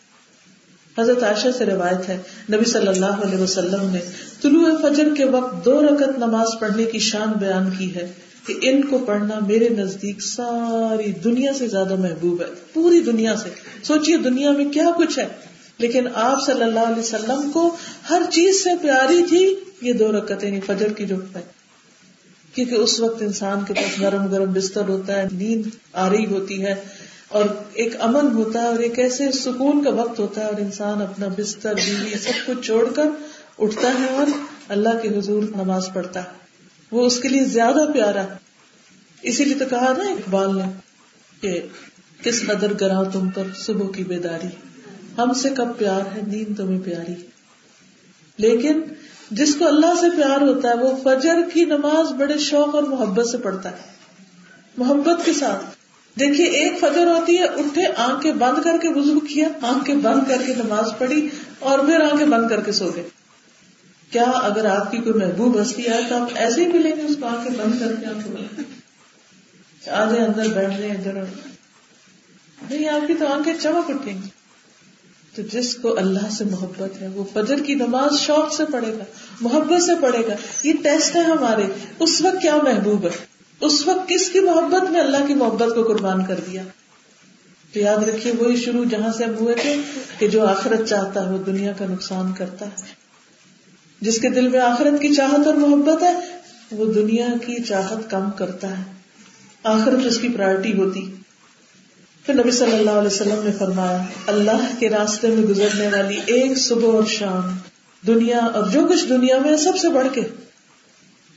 [0.98, 2.18] حضرت عائشہ سے روایت ہے،
[2.52, 4.00] نبی صلی اللہ علیہ وسلم نے
[4.42, 8.12] طلوع فجر کے وقت دو رکت نماز پڑھنے کی شان بیان کی ہے۔
[8.48, 13.48] کہ ان کو پڑھنا میرے نزدیک ساری دنیا سے زیادہ محبوب ہے، پوری دنیا سے۔
[13.82, 15.26] سوچیے دنیا میں کیا کچھ ہے۔
[15.78, 17.76] لیکن آپ صلی اللہ علیہ وسلم کو
[18.10, 21.40] ہر چیز سے پیاری تھی، یہ دو رکت یعنی فجر کی جو ہے۔
[22.54, 25.62] کیونکہ اس وقت انسان کے پاس گرم گرم بستر ہوتا ہے، نیند
[25.92, 26.74] آ رہی ہوتی ہے
[27.28, 31.02] اور ایک امن ہوتا ہے اور ایک ایسے سکون کا وقت ہوتا ہے اور انسان
[31.02, 33.06] اپنا بستر، بیوی، سب کچھ چھوڑ کر
[33.58, 34.26] اٹھتا ہے اور
[34.68, 36.47] اللہ کے حضور نماز پڑھتا ہے۔
[36.90, 38.26] وہ اس کے لیے زیادہ پیارا۔
[39.22, 40.64] اسی لیے تو کہا نا اقبال نے
[41.40, 41.60] کہ
[42.22, 44.46] کس قدر کرا تم پر صبح کی بیداری۔
[45.18, 47.14] ہم سے کب پیار ہے، نیند تمہیں پیاری۔
[48.36, 48.80] لیکن
[49.30, 53.28] جس کو اللہ سے پیار ہوتا ہے، وہ فجر کی نماز بڑے شوق اور محبت
[53.28, 53.76] سے پڑھتا ہے۔
[54.76, 55.64] محبت کے ساتھ۔
[56.18, 60.42] دیکھیے، ایک فجر ہوتی ہے، اٹھے، آنکھیں بند کر کے وزو کیا، آنکھیں بند کر
[60.46, 61.28] کے نماز پڑھی
[61.58, 63.08] اور پھر آنکھیں بند کر کے سو گئے۔
[64.10, 67.16] کیا اگر آپ کی کوئی محبوب ہستی آئے تو آپ ایسے ہی ملیں گے اس
[67.20, 68.60] کو آنکھیں بند کر کے آنکھیں بند
[69.88, 71.12] آگے اندر بیٹھ لیں ادھر
[72.70, 74.28] نہیں، آپ کی تو آنکھیں چمک اٹھیں گی۔
[75.34, 79.04] تو جس کو اللہ سے محبت ہے، وہ فجر کی نماز شوق سے پڑھے گا،
[79.40, 81.62] محبت سے پڑھے گا۔ یہ ٹیسٹ ہے ہمارے۔
[81.98, 83.10] اس وقت کیا محبوب ہے؟
[83.60, 86.62] اس وقت کس کی محبت میں اللہ کی محبت کو قربان کر دیا؟
[87.72, 89.76] تو یاد رکھیے، وہی شروع جہاں سے اب ہوئے تھے
[90.18, 92.97] کہ جو آخرت چاہتا ہے، وہ دنیا کا نقصان کرتا ہے۔
[94.00, 96.12] جس کے دل میں آخرت کی چاہت اور محبت ہے،
[96.72, 98.82] وہ دنیا کی چاہت کم کرتا ہے۔
[99.62, 101.14] آخرت اس کی پرائرٹی ہوتی۔
[102.26, 106.58] پھر نبی صلی اللہ علیہ وسلم نے فرمایا، اللہ کے راستے میں گزرنے والی ایک
[106.58, 107.56] صبح اور شام،
[108.06, 110.20] دنیا اور جو کچھ دنیا میں سب سے بڑھ کے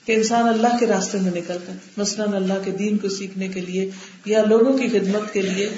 [0.06, 3.62] کہ انسان اللہ کے راستے میں نکلتا ہے مثلاً اللہ کے دین کو سیکھنے کے
[3.62, 3.90] لیے
[4.26, 5.70] یا لوگوں کی خدمت کے لیے،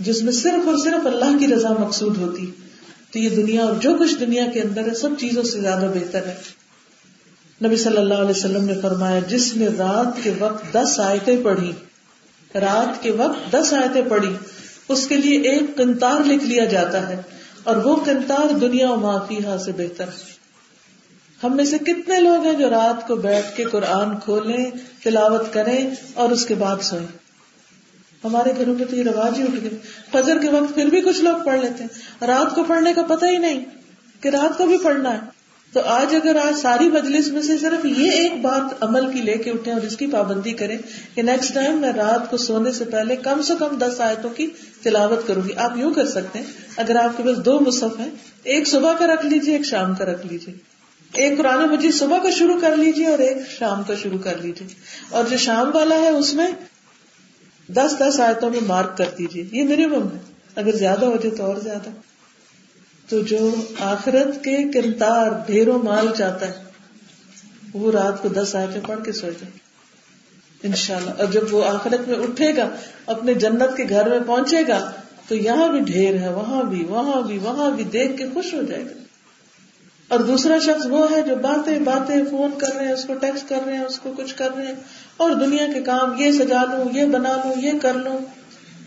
[0.00, 2.50] جس میں صرف اور صرف اللہ کی رضا مقصود ہوتی۔
[3.12, 6.26] تو یہ دنیا اور جو کچھ دنیا کے اندر ہے، سب چیزوں سے زیادہ بہتر
[6.26, 6.34] ہے۔
[7.64, 11.72] نبی صلی اللہ علیہ وسلم نے فرمایا، جس نے رات کے وقت دس آیتیں پڑھی،
[12.54, 14.30] رات کے وقت دس آیتیں پڑھی،
[14.88, 17.22] اس کے لیے ایک کنتار لکھ لیا جاتا ہے
[17.62, 20.38] اور وہ کنتار دنیا و معافی سے بہتر ہے۔
[21.42, 24.70] ہم میں سے کتنے لوگ ہیں جو رات کو بیٹھ کے قرآن کھولیں،
[25.04, 27.06] تلاوت کریں اور اس کے بعد سوئیں؟
[28.24, 29.70] ہمارے گھروں میں تو یہ رواج ہی اٹھ گئے
[30.12, 33.26] فجر کے وقت پھر بھی کچھ لوگ پڑھ لیتے ہیں۔ رات کو پڑھنے کا پتہ
[33.26, 33.64] ہی نہیں
[34.20, 35.38] کہ رات کو بھی پڑھنا ہے۔
[35.72, 39.38] تو آج اگر آج ساری مجلس میں سے صرف یہ ایک بات عمل کی لے
[39.38, 40.78] کے اٹھے اور اس کی پابندی کریں
[41.14, 44.46] کہ نیکسٹ ٹائم میں رات کو سونے سے پہلے کم سے کم دس آیتوں کی
[44.82, 48.10] تلاوت کروں گی۔ آپ یوں کر سکتے ہیں۔ اگر آپ کے پاس دو مصحف ہیں،
[48.42, 50.54] ایک صبح کا رکھ لیجیے ایک شام کا رکھ لیجیے
[51.12, 54.68] ایک قرآن مجید صبح کا شروع کر لیجیے اور ایک شام کا شروع کر لیجیے
[55.10, 56.48] اور جو شام والا ہے، اس میں
[57.68, 60.18] دس دس آیتوں میں مارک کر دیجیے یہ منیمم ہے۔
[60.54, 61.90] اگر زیادہ ہو جائے تو اور زیادہ۔
[63.08, 66.64] تو جو آخرت کے کرتار ڈھیروں مال چاہتا ہے،
[67.72, 69.50] وہ رات کو دس آیتیں پڑھ کے سو جائے۔
[70.62, 72.68] ان شاء اللہ اور جب وہ آخرت میں اٹھے گا،
[73.06, 74.90] اپنے جنت کے گھر میں پہنچے گا،
[75.28, 78.62] تو یہاں بھی ڈھیر ہے، وہاں بھی وہاں بھی وہاں بھی دیکھ کے خوش ہو
[78.62, 79.02] جائے گا۔
[80.08, 83.48] اور دوسرا شخص وہ ہے جو باتیں باتیں فون کر رہے ہیں، اس کو ٹیکسٹ
[83.48, 84.74] کر رہے ہیں، اس کو کچھ کر رہے ہیں۔
[85.18, 88.18] اور دنیا کے کام یہ سجا لوں یہ بنا لوں یہ کر لوں۔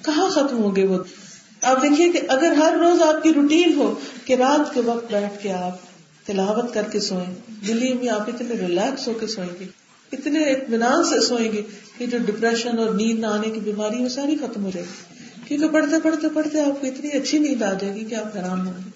[0.05, 1.03] کہاں ختم ہو گئے وہ؟
[1.61, 5.43] آپ دیکھیے کہ اگر ہر روز آپ کی روٹین ہو کہ رات کے وقت بیٹھ
[5.43, 5.77] کے آپ
[6.25, 9.65] تلاوت کر کے سوئیں، دلی میں آپ اتنے ریلیکس ہو کے سوئیں گے،
[10.11, 11.61] اتنے اطمینان سے سوئیں گے
[11.97, 15.23] کہ جو ڈپریشن اور نیند نہ آنے کی بیماری وہ ساری ختم ہو جائے گی۔
[15.47, 18.67] کیونکہ پڑھتے پڑھتے پڑھتے آپ کو اتنی اچھی نیند آ جائے گی کہ آپ حیران
[18.67, 18.89] ہوں گے۔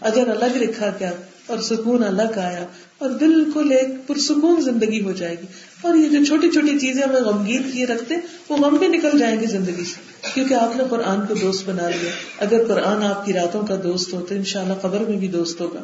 [0.00, 1.10] اجر الگ لکھا گیا
[1.46, 2.66] اور سکون الگ آیا
[2.98, 5.46] اور بالکل ایک پرسکون زندگی ہو جائے گی۔
[5.82, 8.14] اور یہ جو چھوٹی چھوٹی چیزیں ہمیں غمگین کیے رکھتے
[8.48, 11.88] وہ غم بھی نکل جائیں گے زندگی سے۔ کیونکہ آپ نے قرآن کو دوست بنا
[11.88, 15.16] لیا۔ اگر قرآن آپ کی راتوں کا دوست ہو تو ان شاء اللہ قبر میں
[15.16, 15.82] بھی دوست ہوگا۔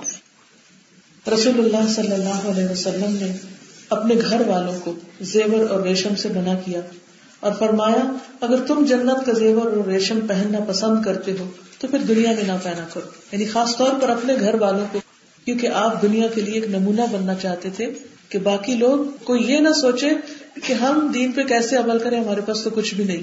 [1.35, 3.37] رسول اللہ صلی اللہ علیہ وسلم نے
[3.90, 6.80] اپنے گھر والوں کو زیور اور ریشم سے بنا کیا
[7.40, 11.98] اور فرمایا، اگر تم جنت کا زیور اور ریشم پہننا پسند کرتے ہو، تو پھر
[11.98, 15.00] دنیا میں نہ پہنا کرو۔ یعنی خاص طور پر اپنے گھر والوں کو،
[15.44, 17.92] کیونکہ آپ دنیا کے لیے ایک نمونہ بننا چاہتے تھے
[18.29, 20.11] کہ باقی لوگ کوئی یہ نہ سوچے
[20.67, 23.23] کہ ہم دین پہ کیسے عمل کریں، ہمارے پاس تو کچھ بھی نہیں۔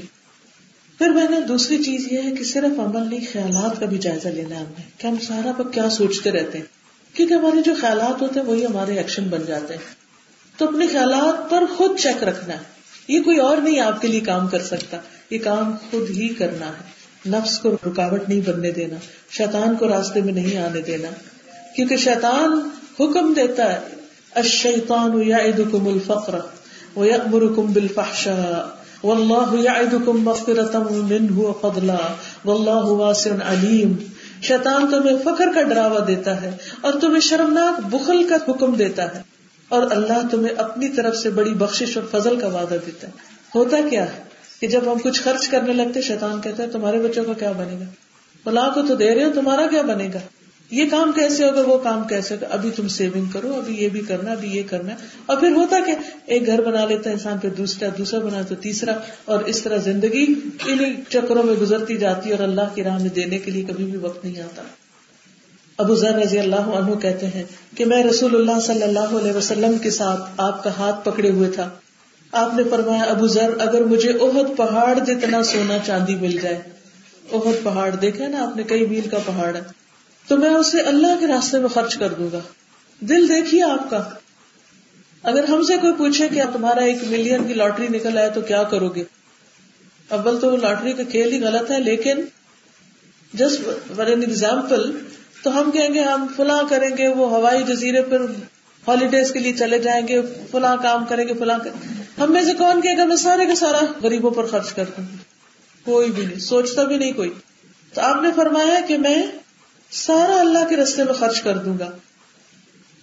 [0.98, 4.28] پھر میں نے دوسری چیز یہ ہے کہ صرف عمل نہیں، خیالات کا بھی جائزہ
[4.28, 6.66] لینا ہے ہمیں کہ ہم سارا پر کیا سوچتے رہتے ہیں۔
[7.14, 9.82] کیونکہ ہمارے جو خیالات ہوتے ہیں، وہی ہمارے ایکشن بن جاتے ہیں۔
[10.58, 12.60] تو اپنے خیالات پر خود چیک رکھنا ہے۔
[13.08, 14.98] یہ کوئی اور نہیں آپ کے لیے کام کر سکتا۔
[15.30, 18.96] یہ کام خود ہی کرنا ہے۔ نفس کو رکاوٹ نہیں بننے دینا،
[19.32, 21.08] شیطان کو راستے میں نہیں آنے دینا۔
[21.76, 22.52] کیونکہ شیطان
[23.00, 23.80] حکم دیتا ہے
[24.36, 26.36] الشیطان یعدکم الفقر
[26.98, 31.98] ویأمرکم بالفحشاء واللہ یعدکم مغفرتا منہ وفضلا
[32.46, 33.96] واللہ واسع علیم
[34.42, 39.22] شیطان تمہیں فخر کا ڈراوا دیتا ہے اور تمہیں شرمناک بخل کا حکم دیتا ہے
[39.70, 43.12] اور اللہ تمہیں اپنی طرف سے بڑی بخشش اور فضل کا وعدہ دیتا ہے۔
[43.56, 44.24] ہوتا کیا ہے
[44.60, 47.78] کہ جب ہم کچھ خرچ کرنے لگتے شیطان کہتے ہیں تمہارے بچوں کا کیا بنے
[47.80, 47.86] گا؟
[48.46, 50.20] بلا کو تو دے رہے ہو، تمہارا کیا بنے گا؟
[50.72, 54.02] یہ کام کیسے ہوگا، وہ کام کیسے ہوگا؟ ابھی تم سیونگ کرو، ابھی یہ بھی
[54.02, 57.50] کرنا، ابھی یہ کرنا۔ اور پھر ہوتا کہ ایک گھر بنا لیتا ہے انسان، پھر
[57.50, 58.92] دوسرا دوسرا بنا، تو تیسرا۔
[59.26, 63.10] اور اس طرح زندگی انہیں چکروں میں گزرتی جاتی ہے اور اللہ کی راہ میں
[63.10, 64.62] دینے کے لیے کبھی بھی وقت نہیں آتا۔
[65.78, 67.44] ابو ذر رضی اللہ عنہ کہتے ہیں
[67.76, 71.50] کہ میں رسول اللہ صلی اللہ علیہ وسلم کے ساتھ آپ کا ہاتھ پکڑے ہوئے
[71.50, 71.70] تھا۔
[72.32, 76.60] آپ نے فرمایا، ابو ذر، اگر مجھے اہد پہاڑ جتنا سونا چاندی مل جائے۔
[77.32, 79.81] اہد پہاڑ دیکھے نا آپ نے؟ کئی میل کا پہاڑ ہے۔
[80.32, 82.40] تو میں اسے اللہ کے راستے میں خرچ کر دوں گا۔
[83.00, 84.04] دل دیکھیے آپ کا۔
[85.24, 88.64] اگر ہم سے کوئی پوچھے کہ تمہارا ایک ملین کی لاٹری نکل آئے تو کیا
[88.64, 89.04] کرو گے؟
[90.10, 92.18] اول تو لاٹری کا کھیل ہی غلط ہے، لیکن
[93.34, 93.62] جسٹ
[93.96, 94.92] فار این ایگزامپل
[95.44, 98.22] تو ہم کہیں گے ہم فلاں کریں گے، وہ ہوائی جزیرے پر
[98.88, 101.60] ہالیڈیز کے لیے چلے جائیں گے، فلاں کام کریں گے، فلاں
[102.22, 105.18] ہم میں سے کون کہ میں سارے کا سارا غریبوں پر خرچ کر دوں
[105.86, 107.30] کوئی بھی نہیں، سوچتا بھی نہیں کوئی۔
[107.94, 109.24] تو آپ نے فرمایا کہ میں
[109.92, 111.90] سارا اللہ کے رستے میں خرچ کر دوں گا۔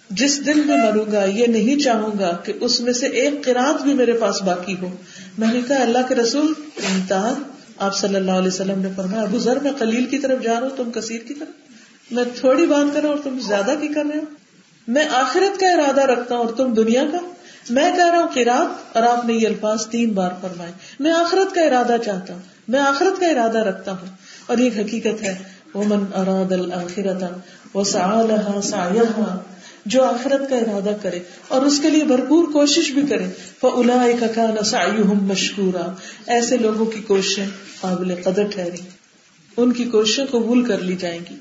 [0.09, 3.75] جس دن میں مروں گا، یہ نہیں چاہوں گا کہ اس میں سے ایک قرآن
[3.83, 4.89] بھی میرے پاس باقی ہو۔
[5.37, 6.53] میں نے کہا، اللہ کے رسول،
[6.93, 7.33] امتحان۔
[7.77, 10.67] آپ صلی اللہ علیہ وسلم نے فرمایا، ابو ذر، میں قلیل کی طرف جا رہا
[10.67, 11.71] ہوں، تم کثیر کی طرف۔
[12.11, 14.25] میں تھوڑی بات کر رہا ہوں اور تم زیادہ کی کر رہے ہو۔
[14.87, 17.17] میں آخرت کا ارادہ رکھتا ہوں اور تم دنیا کا۔
[17.69, 21.55] میں کہہ رہا ہوں قرآن اور آپ نے یہ الفاظ تین بار فرمائے۔ میں آخرت
[21.55, 24.07] کا ارادہ چاہتا ہوں۔ میں آخرت کا ارادہ رکھتا ہوں۔
[24.47, 26.51] اور یہ حقیقت ہے۔ ومن اراد
[27.75, 29.37] وسعى سعيها،
[29.85, 33.25] جو آخرت کا ارادہ کرے اور اس کے لیے بھرپور کوشش بھی کرے
[33.59, 35.93] فاولئک كان سعيهم مشکورا۔
[36.27, 37.45] ایسے لوگوں کی کوششیں
[37.81, 38.77] قابل قدر ٹھہری
[39.57, 41.35] ان کی کوششیں قبول کر لی جائیں گی۔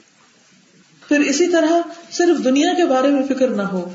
[1.09, 1.73] پھر اسی طرح
[2.11, 3.91] صرف دنیا کے بارے میں فکر نہ ہو،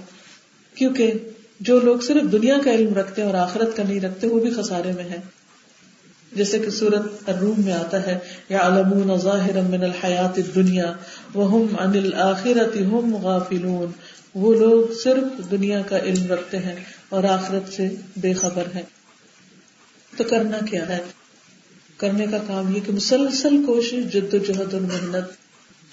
[0.76, 1.14] کیونکہ
[1.60, 4.52] جو لوگ صرف دنیا کا علم رکھتے ہیں اور آخرت کا نہیں رکھتے، وہ بھی
[4.52, 5.43] خسارے میں ہے
[6.36, 8.20] جیسے کہ سورت الروم میں آتا ہے
[8.50, 10.94] یا علمون ظاہر من الحیات دنیا
[11.34, 13.92] وہ عن الآخرت ہم غافلون۔
[14.36, 16.76] وہ لوگ صرف دنیا کا علم رکھتے ہیں
[17.10, 18.84] اور آخرت سے بے خبر ہے
[20.18, 20.98] تو کرنا کیا ہے؟
[21.98, 25.32] کرنے کا کام یہ کہ مسلسل کوشش، جد و جہد اور محنت،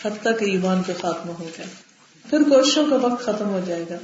[0.06, 1.70] حتیٰ کہ ایمان کے خاتمہ ہو جائے۔
[2.30, 3.96] پھر کوششوں کا وقت ختم ہو جائے گا۔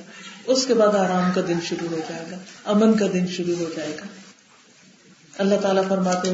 [0.47, 3.71] اس کے بعد آرام کا دن شروع ہو جائے گا، امن کا دن شروع ہو
[3.77, 4.26] جائے گا۔
[5.39, 6.31] اللہ تعالیٰ فرماتے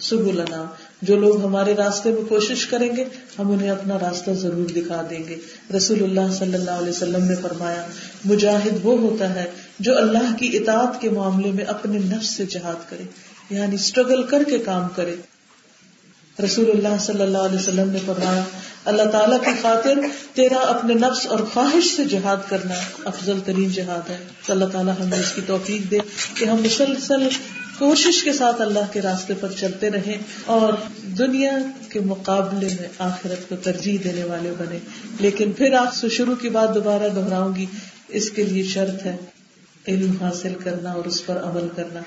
[0.00, 0.66] سبلنا۔
[1.02, 3.04] جو لوگ ہمارے راستے میں کوشش کریں گے،
[3.38, 5.36] ہم انہیں اپنا راستہ ضرور دکھا دیں گے۔
[5.76, 7.86] رسول اللہ صلی اللہ علیہ وسلم نے فرمایا،
[8.24, 9.44] مجاہد وہ ہوتا ہے
[9.78, 13.02] جو اللہ کی اطاعت کے معاملے میں اپنے نفس سے جہاد کرے
[13.50, 15.16] یعنی اسٹرگل کر کے کام کرے۔
[16.44, 18.44] رسول اللہ صلی اللہ علیہ وسلم نے فرمایا
[18.84, 19.98] اللہ تعالیٰ کی خاطر
[20.34, 24.94] تیرا اپنے نفس اور خواہش سے جہاد کرنا افضل ترین جہاد ہے۔ تو اللہ تعالیٰ
[25.00, 25.98] ہمیں اس کی توفیق دے
[26.34, 27.28] کہ ہم مسلسل
[27.78, 30.72] کوشش کے ساتھ اللہ کے راستے پر چلتے رہیں اور
[31.18, 34.78] دنیا کے مقابلے میں آخرت کو ترجیح دینے والے بنے
[35.20, 37.66] لیکن پھر آپ سے شروع کی بات دوبارہ دہراؤں گی،
[38.08, 39.16] اس کے لیے شرط ہے
[39.88, 42.00] علم حاصل کرنا اور اس پر عمل کرنا۔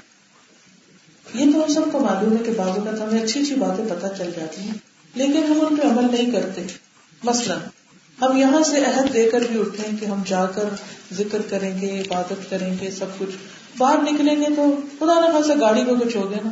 [1.34, 4.08] یہ تو ہم سب کو معلوم ہے کہ بعض اوقات ہمیں اچھی اچھی باتیں پتہ
[4.18, 6.62] چل جاتی ہیں۔ لیکن ہم ان پہ عمل نہیں کرتے۔
[7.24, 7.56] مثلا،
[8.22, 10.64] ہم یہاں سے عہد دے کر بھی اٹھے کہ ہم جا کر
[11.14, 13.36] ذکر کریں گے، عبادت کریں گے، سب کچھ۔
[13.78, 16.50] باہر نکلیں گے تو خدا نہ خاصا گاڑی کو کچھ ہو گیا نا۔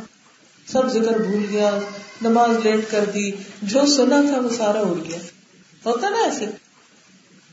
[0.72, 1.78] سب ذکر بھول گیا،
[2.22, 3.30] نماز لیٹ کر دی،
[3.62, 5.18] جو سنا تھا وہ سارا اڑ گیا۔
[5.86, 6.46] ہوتا نا ایسے۔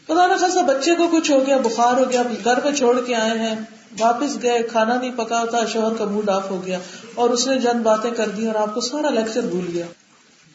[0.05, 3.15] پتا نہ خاصا بچے کو کچھ ہو گیا، بخار ہو گیا، گھر پہ چھوڑ کے
[3.15, 3.55] آئے ہیں،
[3.99, 6.79] واپس گئے، کھانا نہیں پکا ہوتا، شوہر کا موڈ آف ہو گیا
[7.15, 9.85] اور اس نے جن باتیں کر دی اور آپ کو سارا لیکچر بھول گیا۔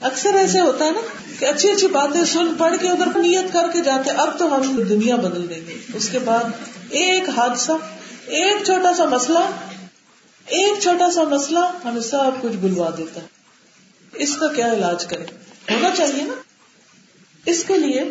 [0.00, 1.00] اکثر ایسے ہوتا ہے نا
[1.38, 4.82] کہ اچھی اچھی باتیں سن پڑھ کے ادھر نیت کر کے جاتے اب تو ہم
[4.88, 6.44] دنیا بدل دیں گے اس کے بعد
[6.90, 7.72] ایک حادثہ،
[8.26, 9.38] ایک چھوٹا سا مسئلہ،
[10.46, 13.26] ایک چھوٹا سا مسئلہ ہمیں سب کچھ بلوا دیتا ہے۔
[14.12, 15.24] اس کا کیا علاج کرے
[15.74, 16.34] ہونا چاہیے نا۔
[17.46, 18.04] اس کے لیے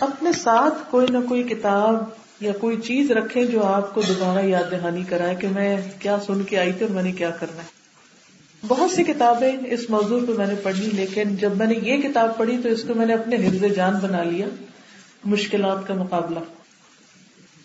[0.00, 1.94] اپنے ساتھ کوئی نہ کوئی کتاب
[2.40, 6.42] یا کوئی چیز رکھے جو آپ کو دوبارہ یاد دہانی کرائے کہ میں کیا سن
[6.42, 7.75] کے آئی تھی اور میں نے کیا کرنا ہے۔
[8.68, 12.36] بہت سی کتابیں اس موضوع پہ میں نے پڑھی، لیکن جب میں نے یہ کتاب
[12.36, 14.46] پڑھی تو اس کو میں نے اپنے حفظ جان بنا لیا،
[15.24, 16.38] مشکلات کا مقابلہ۔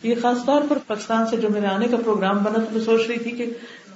[0.03, 3.01] یہ خاص طور پر پاکستان سے جو میرے آنے کا پروگرام بنا، تو میں سوچ
[3.07, 3.45] رہی تھی کہ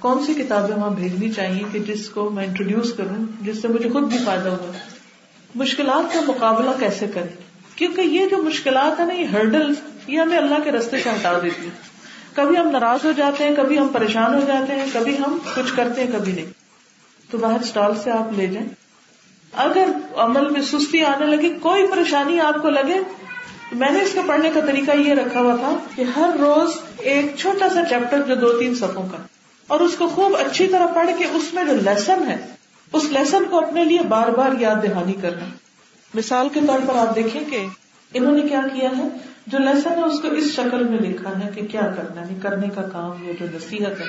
[0.00, 3.90] کون سی کتابیں وہاں بھیجنی چاہیے کہ جس کو میں انٹروڈیوس کروں، جس سے مجھے
[3.90, 4.72] خود بھی فائدہ ہوا
[5.54, 7.36] مشکلات کا مقابلہ کیسے کریں؟
[7.76, 9.72] کیونکہ یہ جو مشکلات ہے نا، یہ ہرڈل
[10.06, 11.68] یہ ہمیں اللہ کے رستے سے ہٹا دیتی
[12.34, 15.76] کبھی ہم ناراض ہو جاتے ہیں، کبھی ہم پریشان ہو جاتے ہیں، کبھی ہم کچھ
[15.76, 16.65] کرتے ہیں، کبھی نہیں۔
[17.30, 18.68] تو باہر اسٹال سے آپ لے جائیں۔
[19.52, 22.98] اگر عمل میں سستی آنے لگی، کوئی پریشانی آپ کو لگے
[23.72, 27.34] میں نے اس کو پڑھنے کا طریقہ یہ رکھا ہوا تھا کہ ہر روز ایک
[27.36, 29.18] چھوٹا سا چیپٹر جو دو تین صفوں کا،
[29.68, 32.36] اور اس کو خوب اچھی طرح پڑھ کے اس میں جو لیسن ہے،
[32.92, 35.46] اس لیسن کو اپنے لیے بار بار یاد دہانی کرنا۔
[36.14, 37.66] مثال کے طور پر آپ دیکھیں کہ
[38.14, 39.08] انہوں نے کیا کیا ہے؟
[39.46, 42.68] جو لیسن ہے، اس کو اس شکل میں لکھا ہے کہ کیا کرنا ہے، کرنے
[42.74, 44.06] کا کام یہ جو نصیحت ہے،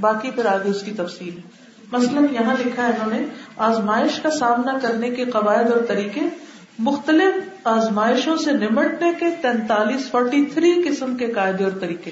[0.00, 1.61] باقی پھر آگے اس کی تفصیل۔ ہے
[1.92, 3.26] مثلاً یہاں لکھا ہے انہوں نے،
[3.56, 6.20] آزمائش کا سامنا کرنے کے قواعد اور طریقے
[6.78, 12.10] مختلف آزمائشوں سے نمٹنے کے تینتالیس، فورٹی تھری قسم کے قاعدے اور طریقے۔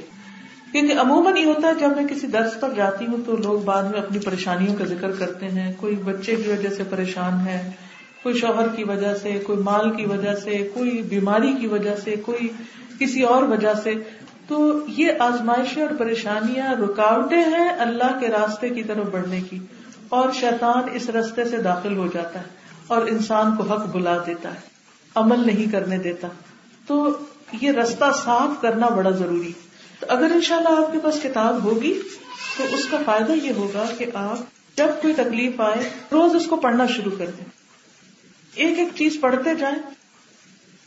[0.73, 3.83] کیونکہ عموماً یہ ہوتا ہے جب میں کسی درس پر جاتی ہوں تو لوگ بعد
[3.83, 7.71] میں اپنی پریشانیوں کا ذکر کرتے ہیں۔ کوئی بچے کی وجہ سے پریشان ہے،
[8.23, 12.15] کوئی شوہر کی وجہ سے، کوئی مال کی وجہ سے، کوئی بیماری کی وجہ سے،
[12.17, 12.49] کوئی
[12.99, 13.95] کسی اور وجہ سے۔
[14.51, 19.59] تو یہ آزمائشیں اور پریشانیاں رکاوٹیں ہیں اللہ کے راستے کی طرف بڑھنے کی
[20.09, 22.45] اور شیطان اس رستے سے داخل ہو جاتا ہے
[22.87, 24.59] اور انسان کو حق بلا دیتا ہے،
[25.15, 26.29] عمل نہیں کرنے دیتا۔
[26.87, 27.19] تو
[27.61, 29.53] یہ رستہ صاف کرنا بڑا ضروری
[30.01, 32.01] تو اگر ان شاء اللہ آپ کے پاس کتاب ہوگی،
[32.57, 34.39] تو اس کا فائدہ یہ ہوگا کہ آپ
[34.77, 37.45] جب کوئی تکلیف آئے، روز اس کو پڑھنا شروع کر دیں۔
[38.55, 39.95] ایک ایک چیز پڑھتے جائیں۔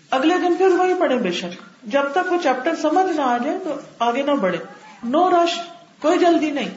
[0.10, 3.58] اگلے دن پھر وہی پڑھے بے شک۔ جب تک وہ چیپٹر سمجھ نہ آ جائے
[3.64, 4.58] تو آگے نہ بڑھے۔
[5.04, 5.60] نو رش،
[6.02, 6.70] کوئی جلدی نہیں۔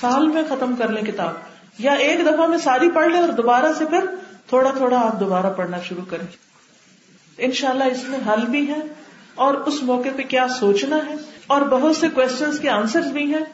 [0.00, 1.32] سال میں ختم کر لیں کتاب۔
[1.78, 4.04] یا ایک دفعہ میں ساری پڑھ لیں اور دوبارہ سے پھر
[4.48, 6.26] تھوڑا تھوڑا آپ دوبارہ پڑھنا شروع کریں۔
[7.38, 8.80] ان شاء اللہ اس میں حل بھی ہے
[9.34, 11.14] اور اس موقع پہ کیا سوچنا ہے
[11.46, 13.44] اور بہت سے کوشچنس کے آنسر بھی ہیں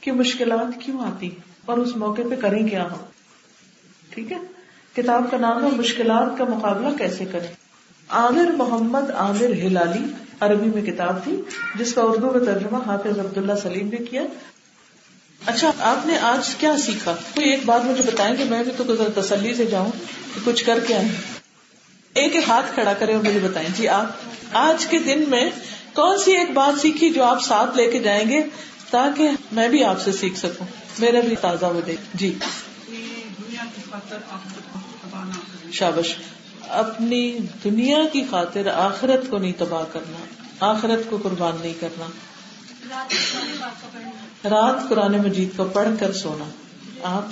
[0.00, 1.30] کہ مشکلات کیوں آتی
[1.66, 3.04] اور اس موقع پہ کریں کیا ہم۔
[4.10, 4.38] ٹھیک ہے؟
[4.96, 7.48] کتاب کا نام ہے مشکلات کا مقابلہ کیسے کریں؟
[8.08, 10.04] عامر محمد عامر ہلالی
[10.40, 11.42] عربی میں کتاب تھی،
[11.74, 14.22] جس کا اردو میں ترجمہ حافظ عبداللہ سلیم نے کیا۔
[15.46, 19.22] اچھا آپ نے آج کیا سیکھا؟ کوئی ایک بات مجھے بتائیں کہ میں بھی تو
[19.22, 19.90] تسلی سے جاؤں
[20.34, 21.08] کہ کچھ کر کے آئیں۔
[22.14, 24.06] ایک ایک ہاتھ کھڑا کرے اور مجھے بتائیں۔ جی آپ
[24.52, 25.50] آج کے دن میں
[25.92, 28.42] کون سی ایک بات سیکھی جو آپ ساتھ لے کے جائیں گے
[28.90, 30.66] تاکہ میں بھی آپ سے سیکھ سکوں؟
[30.98, 32.38] میرا بھی تازہ ہو جائے۔ جی۔
[35.72, 36.14] شابش۔
[36.70, 40.24] اپنی دنیا کی خاطر آخرت کو نہیں تباہ کرنا
[40.60, 42.06] آخرت کو قربان نہیں کرنا۔
[44.44, 46.44] رات قرآن مجید کو پڑھ کر سونا۔
[47.02, 47.24] آپ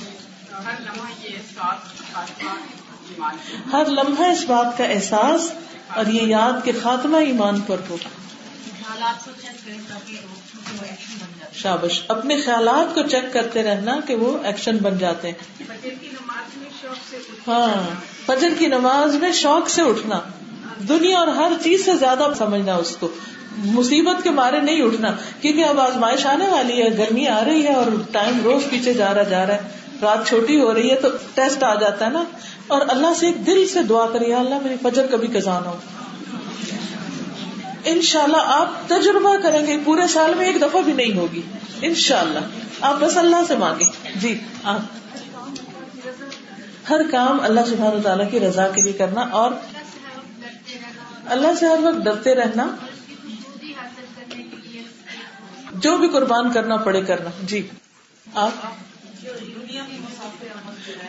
[3.73, 5.53] ہر لمحہ اس بات کا احساس
[5.95, 7.97] اور یہ یاد کے خاتمہ ایمان پر ہو
[11.55, 15.63] شابش، اپنے خیالات کو چیک کرتے رہنا کہ وہ ایکشن بن جاتے ہیں۔
[17.49, 20.21] ہاں فجر کی نماز میں شوق سے اٹھنا۔
[20.89, 23.09] دنیا اور ہر چیز سے زیادہ سمجھنا اس کو۔
[23.57, 25.09] مصیبت کے مارے نہیں اٹھنا،
[25.41, 29.15] کیونکہ اب آزمائش آنے والی ہے، گرمی آ رہی ہے اور ٹائم روز پیچھے جا
[29.15, 29.61] رہا جا رہا ہے۔
[30.03, 32.25] رات چھوٹی ہو رہی ہے تو ٹیسٹ آ جاتا ہے نا۔
[32.67, 35.79] اور اللہ سے ایک دل سے دعا کریے اللہ میری فجر کبھی کزان ہو۔
[37.87, 41.43] ان شاء اللہ آپ تجربہ کریں گے، پورے سال میں ایک دفعہ بھی نہیں ہوگی۔
[41.83, 42.39] ان شاء اللہ
[42.81, 43.85] آپ بس اللہ سے مانگے
[44.17, 44.81] جی آپ۔
[46.91, 49.51] ہر کام اللہ سبحانہ تعالیٰ کی رضا کے لیے کرنا اور
[51.27, 52.77] اللہ سے ہر وقت ڈرتے رہنا۔
[55.73, 57.69] جو بھی قربان کرنا پڑے کرنا۔ جی
[58.35, 58.51] آپ۔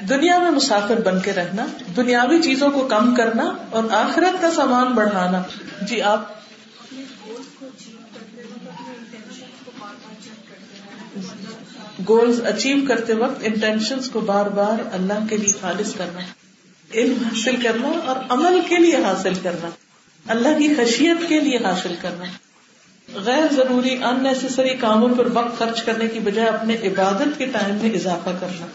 [0.09, 4.87] دنیا میں مسافر بن کے رہنا، دنیاوی چیزوں کو کم کرنا اور آخرت کا سامان
[4.87, 5.43] بڑھانا۔
[5.81, 6.37] جی آپ۔
[12.09, 16.19] گولز اچیو کرتے وقت انٹینشن کو بار بار اللہ کے لیے خالص کرنا،
[16.93, 19.69] علم حاصل کرنا اور عمل کے لیے حاصل کرنا،
[20.27, 22.25] اللہ کی خشیت کے لیے حاصل کرنا۔
[23.13, 27.75] غیر ضروری ان نیسری کاموں پر وقت خرچ کرنے کی بجائے اپنے عبادت کے ٹائم
[27.75, 28.65] میں اضافہ کرنا۔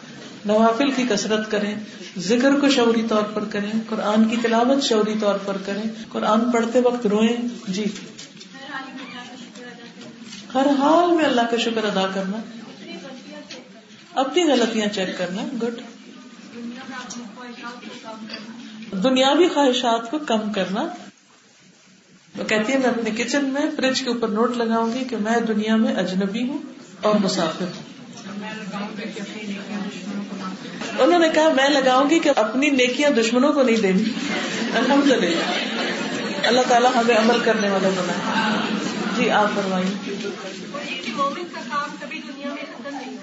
[0.45, 1.75] نوافل کی کثرت کریں،
[2.19, 6.81] ذکر کو شعوری طور پر کریں، قرآن کی تلاوت شعوری طور پر کریں۔ قرآن پڑھتے
[6.81, 7.85] وقت روئیں۔ جی۔
[10.55, 12.62] ہر حال میں اللہ کا شکر ادا کرنا۔
[14.15, 15.81] اپنی غلطیاں چیک کرنا گڈ
[19.05, 20.87] دنیاوی خواہشات کو کم کرنا.
[22.37, 25.41] وہ کہتی ہے میں اپنے کچن میں فریج کے اوپر نوٹ لگاؤں گی کہ میں
[25.41, 26.59] دنیا میں اجنبی ہوں
[27.03, 27.83] اور مسافر ہوں.
[30.99, 34.05] انہوں نے کہا، میں لگاؤں گی کہ اپنی نیکیاں دشمنوں کو نہیں دینی.
[34.75, 38.61] الحمد للہ اللہ تعالیٰ ہمیں عمل کرنے والا بنا
[39.17, 40.27] جی آپ فرمائیے.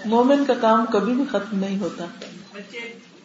[0.05, 2.05] مومن کا کام کبھی بھی ختم نہیں ہوتا۔
[2.53, 2.79] بچے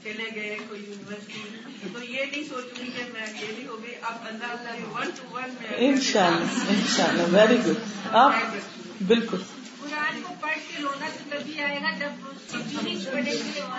[0.04, 3.94] چلے گئے کوئی یونیورسٹی۔ تو یہ نہیں سوچوں گی کہ میں یہ بھی ہو گئی
[4.02, 7.74] اب اللہ اللہ ون ٹو ون ان شاء اللہ ان شاء اللہ ویری گڈ
[8.12, 8.32] آپ
[9.06, 9.38] بالکل۔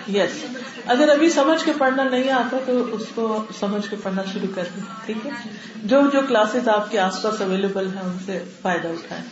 [0.08, 0.45] یس
[0.86, 4.63] اگر ابھی سمجھ کے پڑھنا نہیں آتا تو اس کو سمجھ کے پڑھنا شروع کر
[4.75, 5.32] دیں ٹھیک ہے؟
[5.75, 9.23] جو جو کلاسز آپ کے آس پاس اویلیبل ہیں ان سے فائدہ اٹھائیں۔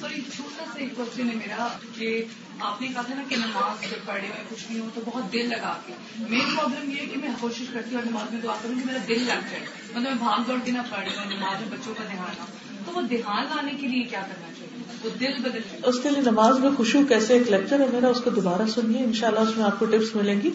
[0.00, 2.24] چھوٹا سا ایک کوشچن ہے میرا کہ
[2.60, 5.32] آپ نے کہا تھا نا کہ نماز جب پڑھے میں کچھ نہیں ہوں تو بہت
[5.32, 8.40] دل لگا کے۔ میری پرابلم یہ ہے کہ میں کوشش کرتی ہوں اور نماز میں
[8.42, 11.16] دعا کروں کہ میرا دل لگ جائے۔ مطلب میں بھاگ دوڑ کے نہ پڑھ رہی
[11.16, 12.44] ہوں نماز میں بچوں کا دھیان
[12.86, 16.20] تو وہ دھیان لانے کے لیے کیا کرنا چاہیے؟ وہ دل بدل اس کے لیے
[16.20, 19.40] نماز میں خوشبو کیسے ایک لیکچر ہے میرا، اس کو دوبارہ سنیے۔ ان شاء اللہ
[19.40, 20.50] اس میں آپ کو ٹپس ملیں گی۔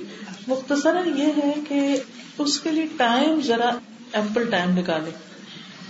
[0.47, 1.99] مختصر یہ ہے کہ
[2.37, 3.71] اس کے لیے ٹائم ذرا
[4.13, 5.11] ایمپل ٹائم نکالے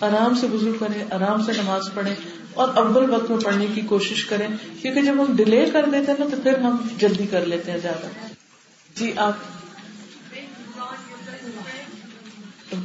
[0.01, 2.15] آرام سے وزو کرے آرام سے نماز پڑھے
[2.53, 4.47] اور اول وقت میں پڑھنے کی کوشش کریں،
[4.81, 7.77] کیونکہ جب ہم ڈیلے کر دیتے ہیں نا تو پھر ہم جلدی کر لیتے ہیں
[7.77, 8.07] زیادہ۔
[8.95, 9.33] جی آپ۔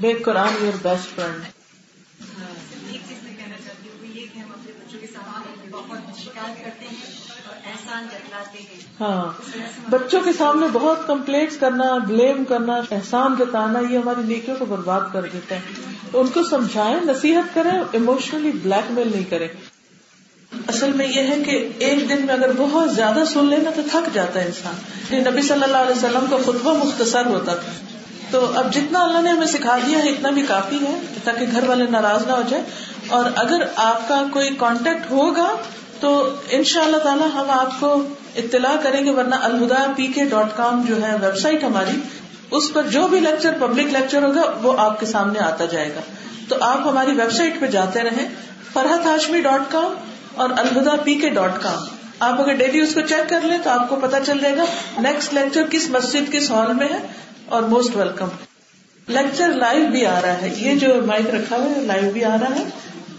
[0.01, 1.43] بے قرآن، یور بیسٹ فرینڈ۔
[9.01, 9.33] ہاں۔
[9.91, 15.01] بچوں کے سامنے بہت کمپلینٹ کرنا، بلیم کرنا، احسان جتانا، یہ ہماری نیکیوں کو برباد
[15.13, 15.61] کر دیتا ہے۔
[16.11, 19.49] تو ان کو سمجھائیں، نصیحت کریں اموشنلی بلیک میل نہیں کریں۔
[20.69, 24.15] اصل میں یہ ہے کہ ایک دن میں اگر بہت زیادہ سن لینا تو تھک
[24.15, 24.75] جاتا ہے انسان۔
[25.11, 27.73] یعنی نبی صلی اللہ علیہ وسلم کا خطبہ مختصر ہوتا تھا۔
[28.31, 31.69] تو اب جتنا اللہ نے ہمیں سکھا دیا ہے، اتنا بھی کافی ہے، تاکہ گھر
[31.69, 32.63] والے ناراض نہ ہو جائے
[33.09, 35.57] اور اگر آپ کا کوئی کانٹیکٹ ہوگا
[36.01, 38.03] تو ان شاء اللہ تعالیٰ ہم آپ کو
[38.37, 42.01] اطلاع کریں گے ورنہ الہدا پی کے ڈاٹ کام جو ہے ویب سائٹ ہماری،
[42.51, 46.01] اس پر جو بھی لیکچر، پبلک لیکچر ہوگا، وہ آپ کے سامنے آتا جائے گا۔
[46.49, 48.29] تو آپ ہماری ویب سائٹ پہ جاتے رہیں،
[48.73, 49.95] فرحت ہاشمی ڈاٹ کام
[50.35, 51.85] اور الہدا پی کے ڈاٹ کام۔
[52.21, 54.65] آپ اگر ڈیلی اس کو چیک کر لیں تو آپ کو پتا چل جائے گا
[54.99, 57.07] نیکسٹ لیکچر کس مسجد، کس ہال میں ہے
[57.47, 58.29] اور موسٹ ویلکم۔
[59.09, 62.37] لیکچر لائیو بھی آ رہا ہے۔ یہ جو مائک رکھا ہوا ہے، لائیو بھی آ
[62.41, 62.65] رہا ہے۔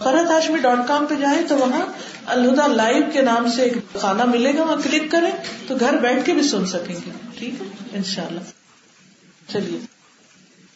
[0.04, 1.86] فرحت ہاشمی ڈاٹ کام پہ جائیں تو وہاں
[2.28, 5.32] الہدا لائیو کے نام سے ایک کھانا ملے گا، وہاں کلک کریں
[5.68, 8.40] تو گھر بیٹھ کے بھی سن سکیں گے۔ ٹھیک ہے؟ ان شاء اللہ
[9.52, 9.80] چلیے۔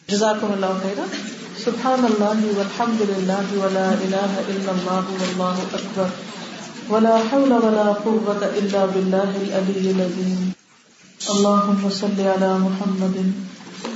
[0.08, 1.00] جزاکم اللہ خیر
[1.64, 6.04] سبحان اللہ والحمد للہ ولا الہ الا اللہ واللہ اکبر۔
[6.90, 10.50] ولا حول ولا قوة الا باللہ العلی العظیم۔
[11.28, 13.16] اللہم صل علی محمد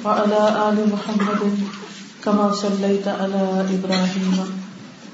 [0.05, 1.65] وعلى آل محمد
[2.21, 4.66] كما صليت على إبراهيم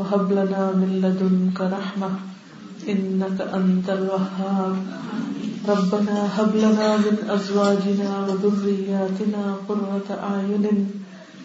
[0.00, 2.10] وهب لنا من لدنك رحمة
[2.88, 4.76] إنك أنت الوهاب.
[5.68, 10.66] ربنا هب لنا من ازواجنا وذرياتنا قرة اعين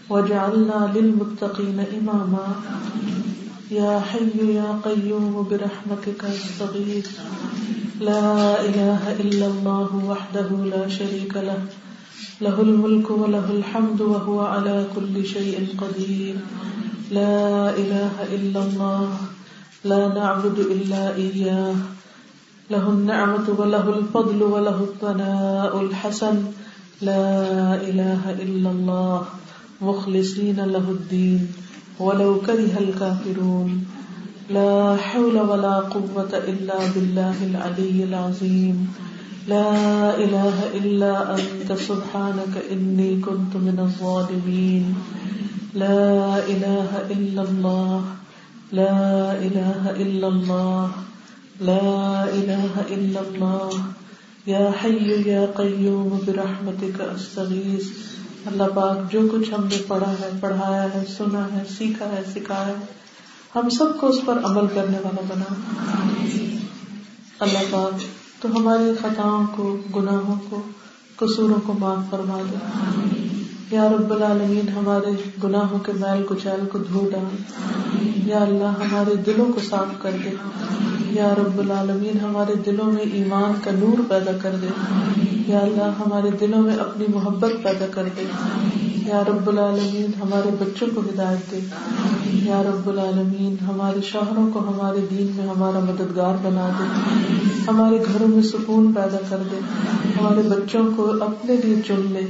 [0.10, 2.48] واجعلنا للمتقين اماما
[3.72, 7.10] يا حي يا قيوم برحمتك استغيث.
[8.00, 11.60] لا اله الا الله وحده لا شريك له.
[12.42, 16.36] له الملك وله الحمد وهو على كل شيء قدير.
[17.12, 19.10] لا اله الا الله،
[19.86, 21.76] لا نعبد الا اياه
[22.72, 26.38] له النعمة وله الفضل وله الثناء الحسن.
[27.02, 29.26] لا إله إلا الله،
[29.82, 31.48] مخلصين له الدين.
[32.00, 33.86] ولو كره الكافرون.
[34.50, 38.94] لا حول ولا قوة إلا بالله العلي العظيم.
[39.48, 39.72] لا
[40.18, 44.92] إله إلا أنت، سبحانك إني كنت من الظالمين.
[45.74, 48.02] لا إله إلا الله،
[48.72, 50.88] لا إله إلا الله،
[51.62, 53.70] لا إله إلا الله.
[54.48, 57.84] يا حي يا قيوم، برحمتك أستغيث.
[58.46, 62.68] اللہ پاک، جو کچھ ہم نے پڑھا ہے، پڑھایا ہے، سنا ہے، سیکھا ہے، سکھایا
[62.68, 62.86] ہے،
[63.56, 65.54] ہم سب کو اس پر عمل کرنے والا بنا۔
[67.40, 68.15] اللہ پاک
[68.46, 70.62] تو ہماری خطاؤں کو گناہوں کو
[71.16, 77.10] قصوروں کو معاف فرما دے۔ یا رب العالمین، ہمارے گناہوں کے میل کچیل کو دھو
[77.12, 77.36] ڈال۔
[78.30, 80.30] یا اللہ، ہمارے دلوں کو صاف کر دے۔
[81.12, 84.68] یا رب العالمین، ہمارے دلوں میں ایمان کا نور پیدا کر دے۔
[85.48, 88.26] یا اللہ، ہمارے دلوں میں اپنی محبت پیدا کر دے۔
[89.06, 91.60] یا رب العالمین، ہمارے بچوں کو ہدایت دے۔
[92.26, 96.84] یا رب العالمین، ہمارے شوہروں کو ہمارے دین میں ہمارا مددگار بنا دے۔
[97.68, 99.60] ہمارے گھروں میں سکون پیدا کر دے۔
[100.20, 102.28] ہمارے بچوں کو اپنے لیے چن لے۔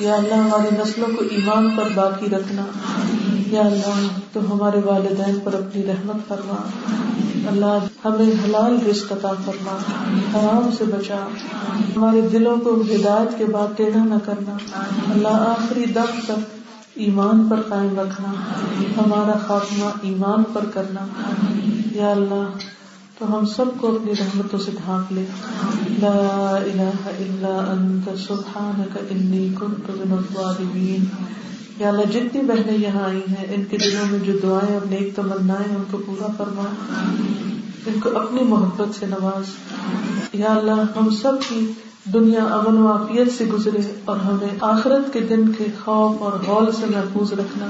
[0.00, 2.62] یا اللہ ہماری نسلوں کو ایمان پر باقی رکھنا۔
[3.46, 6.54] یا اللہ، تو ہمارے والدین پر اپنی رحمت فرما۔
[7.48, 9.76] اللہ، ہمیں حلال رزق عطا فرما۔
[10.34, 11.26] حرام سے بچا۔
[11.96, 14.56] ہمارے دلوں کو ہدایت کے بعد ٹیڑھا نہ کرنا۔
[15.14, 16.40] اللہ، آخری دم تک
[16.94, 18.32] ایمان پر قائم رکھنا۔
[18.96, 21.06] ہمارا خاتمہ ایمان پر کرنا۔
[21.92, 22.48] یا اللہ
[23.18, 25.24] تو ہم سب کو اپنی رحمتوں سے ڈھانپ لے۔
[26.02, 31.04] لا الہ الا انت، سبحانک انی کنت من الظالمین۔
[31.78, 35.16] یا اللہ، جتنی بہنیں یہاں آئی ہیں، ان کے دلوں میں جو دعائیں اور نیک
[35.16, 36.62] تمنا ان کو پورا فرما۔
[37.86, 39.42] ان کو اپنی محبت سے نواز۔
[40.32, 41.72] یا اللہ، ہم سب کی
[42.04, 46.72] دنیا امن و عافیت سے گزرے اور ہمیں آخرت کے دن کے خوف اور غول
[46.72, 47.66] سے محفوظ رکھنا۔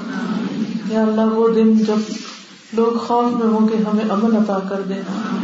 [0.95, 2.13] یا اللہ، وہ دن جب
[2.77, 5.37] لوگ خوف میں ہوں گے ہمیں امن عطا کر دینا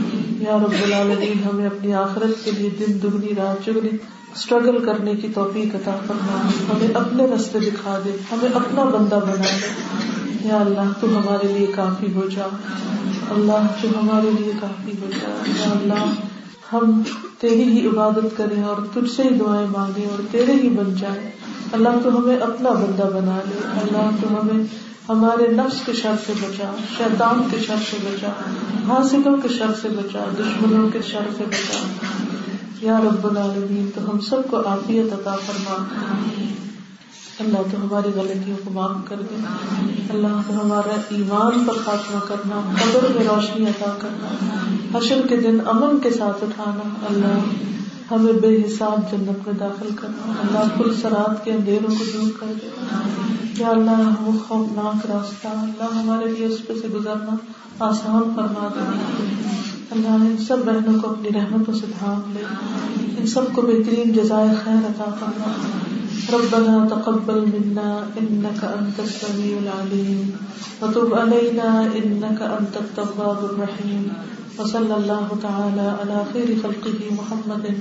[0.51, 3.89] یا رب العالمین ہمیں اپنی آخرت کے لیے دن دگنی رات چگنی
[4.35, 9.45] اسٹرگل کرنے کی توفیق عطا فرما۔ ہمیں اپنے رستے دکھا دے ہمیں اپنا بندہ بنا
[9.45, 12.47] دے۔ یا اللہ تو ہمارے لیے کافی ہو جا۔
[13.31, 16.30] اللہ جو ہمارے لیے کافی ہو جا۔ یا اللہ
[16.73, 17.03] ہم
[17.39, 21.31] تیری ہی عبادت کریں اور تجھ سے ہی دعائیں مانگے اور تیرے ہی بن جائے
[21.73, 24.65] اللہ تو ہمیں اپنا بندہ بنا لے۔ اللہ تو ہمیں
[25.09, 28.29] ہمارے نفس کے شر سے بچا، شیطان کے شر سے بچا
[28.89, 31.79] حاصلوں کے شر سے بچا، دشمنوں کے شر سے بچا۔
[32.81, 35.85] یا رب العالمین، تو ہم سب کو عافیت عطا فرما۔
[37.41, 39.35] اللہ تو ہماری غلطیوں کو معاف کر دے۔
[40.11, 44.29] اللہ تو ہمارا ایمان پر خاتمہ کرنا، قبر میں روشنی عطا کرنا۔
[44.99, 47.39] حشر کے دن امن کے ساتھ اٹھانا۔ اللہ
[48.11, 52.53] ہمیں بے حساب جنت میں داخل کرنا۔ اللہ کل سرات کے اندھیروں کو دور کر
[52.63, 52.69] دے۔
[53.59, 57.37] یا اللہ وہ خوفناک راستہ، اللہ ہمارے لیے اس پہ سے گزرنا
[57.79, 59.21] آسان فرما دینا
[59.91, 62.43] اللہ ان سب بہنوں کو اپنی رحمتوں سے ڈھانپ لے۔
[63.19, 65.53] ان سب کو بہترین جزائے خیر عطا فرما۔
[66.29, 70.37] ربنا تقبل منا انك انت السميع العليم.
[70.83, 74.13] وتب علينا انك انت التواب الرحيم.
[74.59, 77.81] وصلى الله تعالى على خير خلقه محمد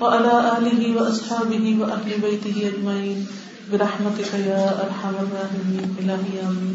[0.00, 3.26] وعلى اله واصحابه واهل بيته اجمعين
[3.72, 5.96] برحمتك يا ارحم الراحمين.
[6.00, 6.74] الهي امين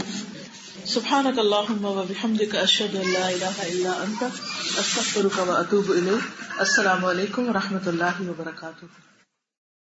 [0.86, 4.24] سبحانك اللهم وبحمدك اشهد ان لا اله الا انت
[4.80, 6.24] استغفرك واتوب اليك
[6.60, 9.09] السلام علیکم و رحمۃ اللہ وبرکاتہ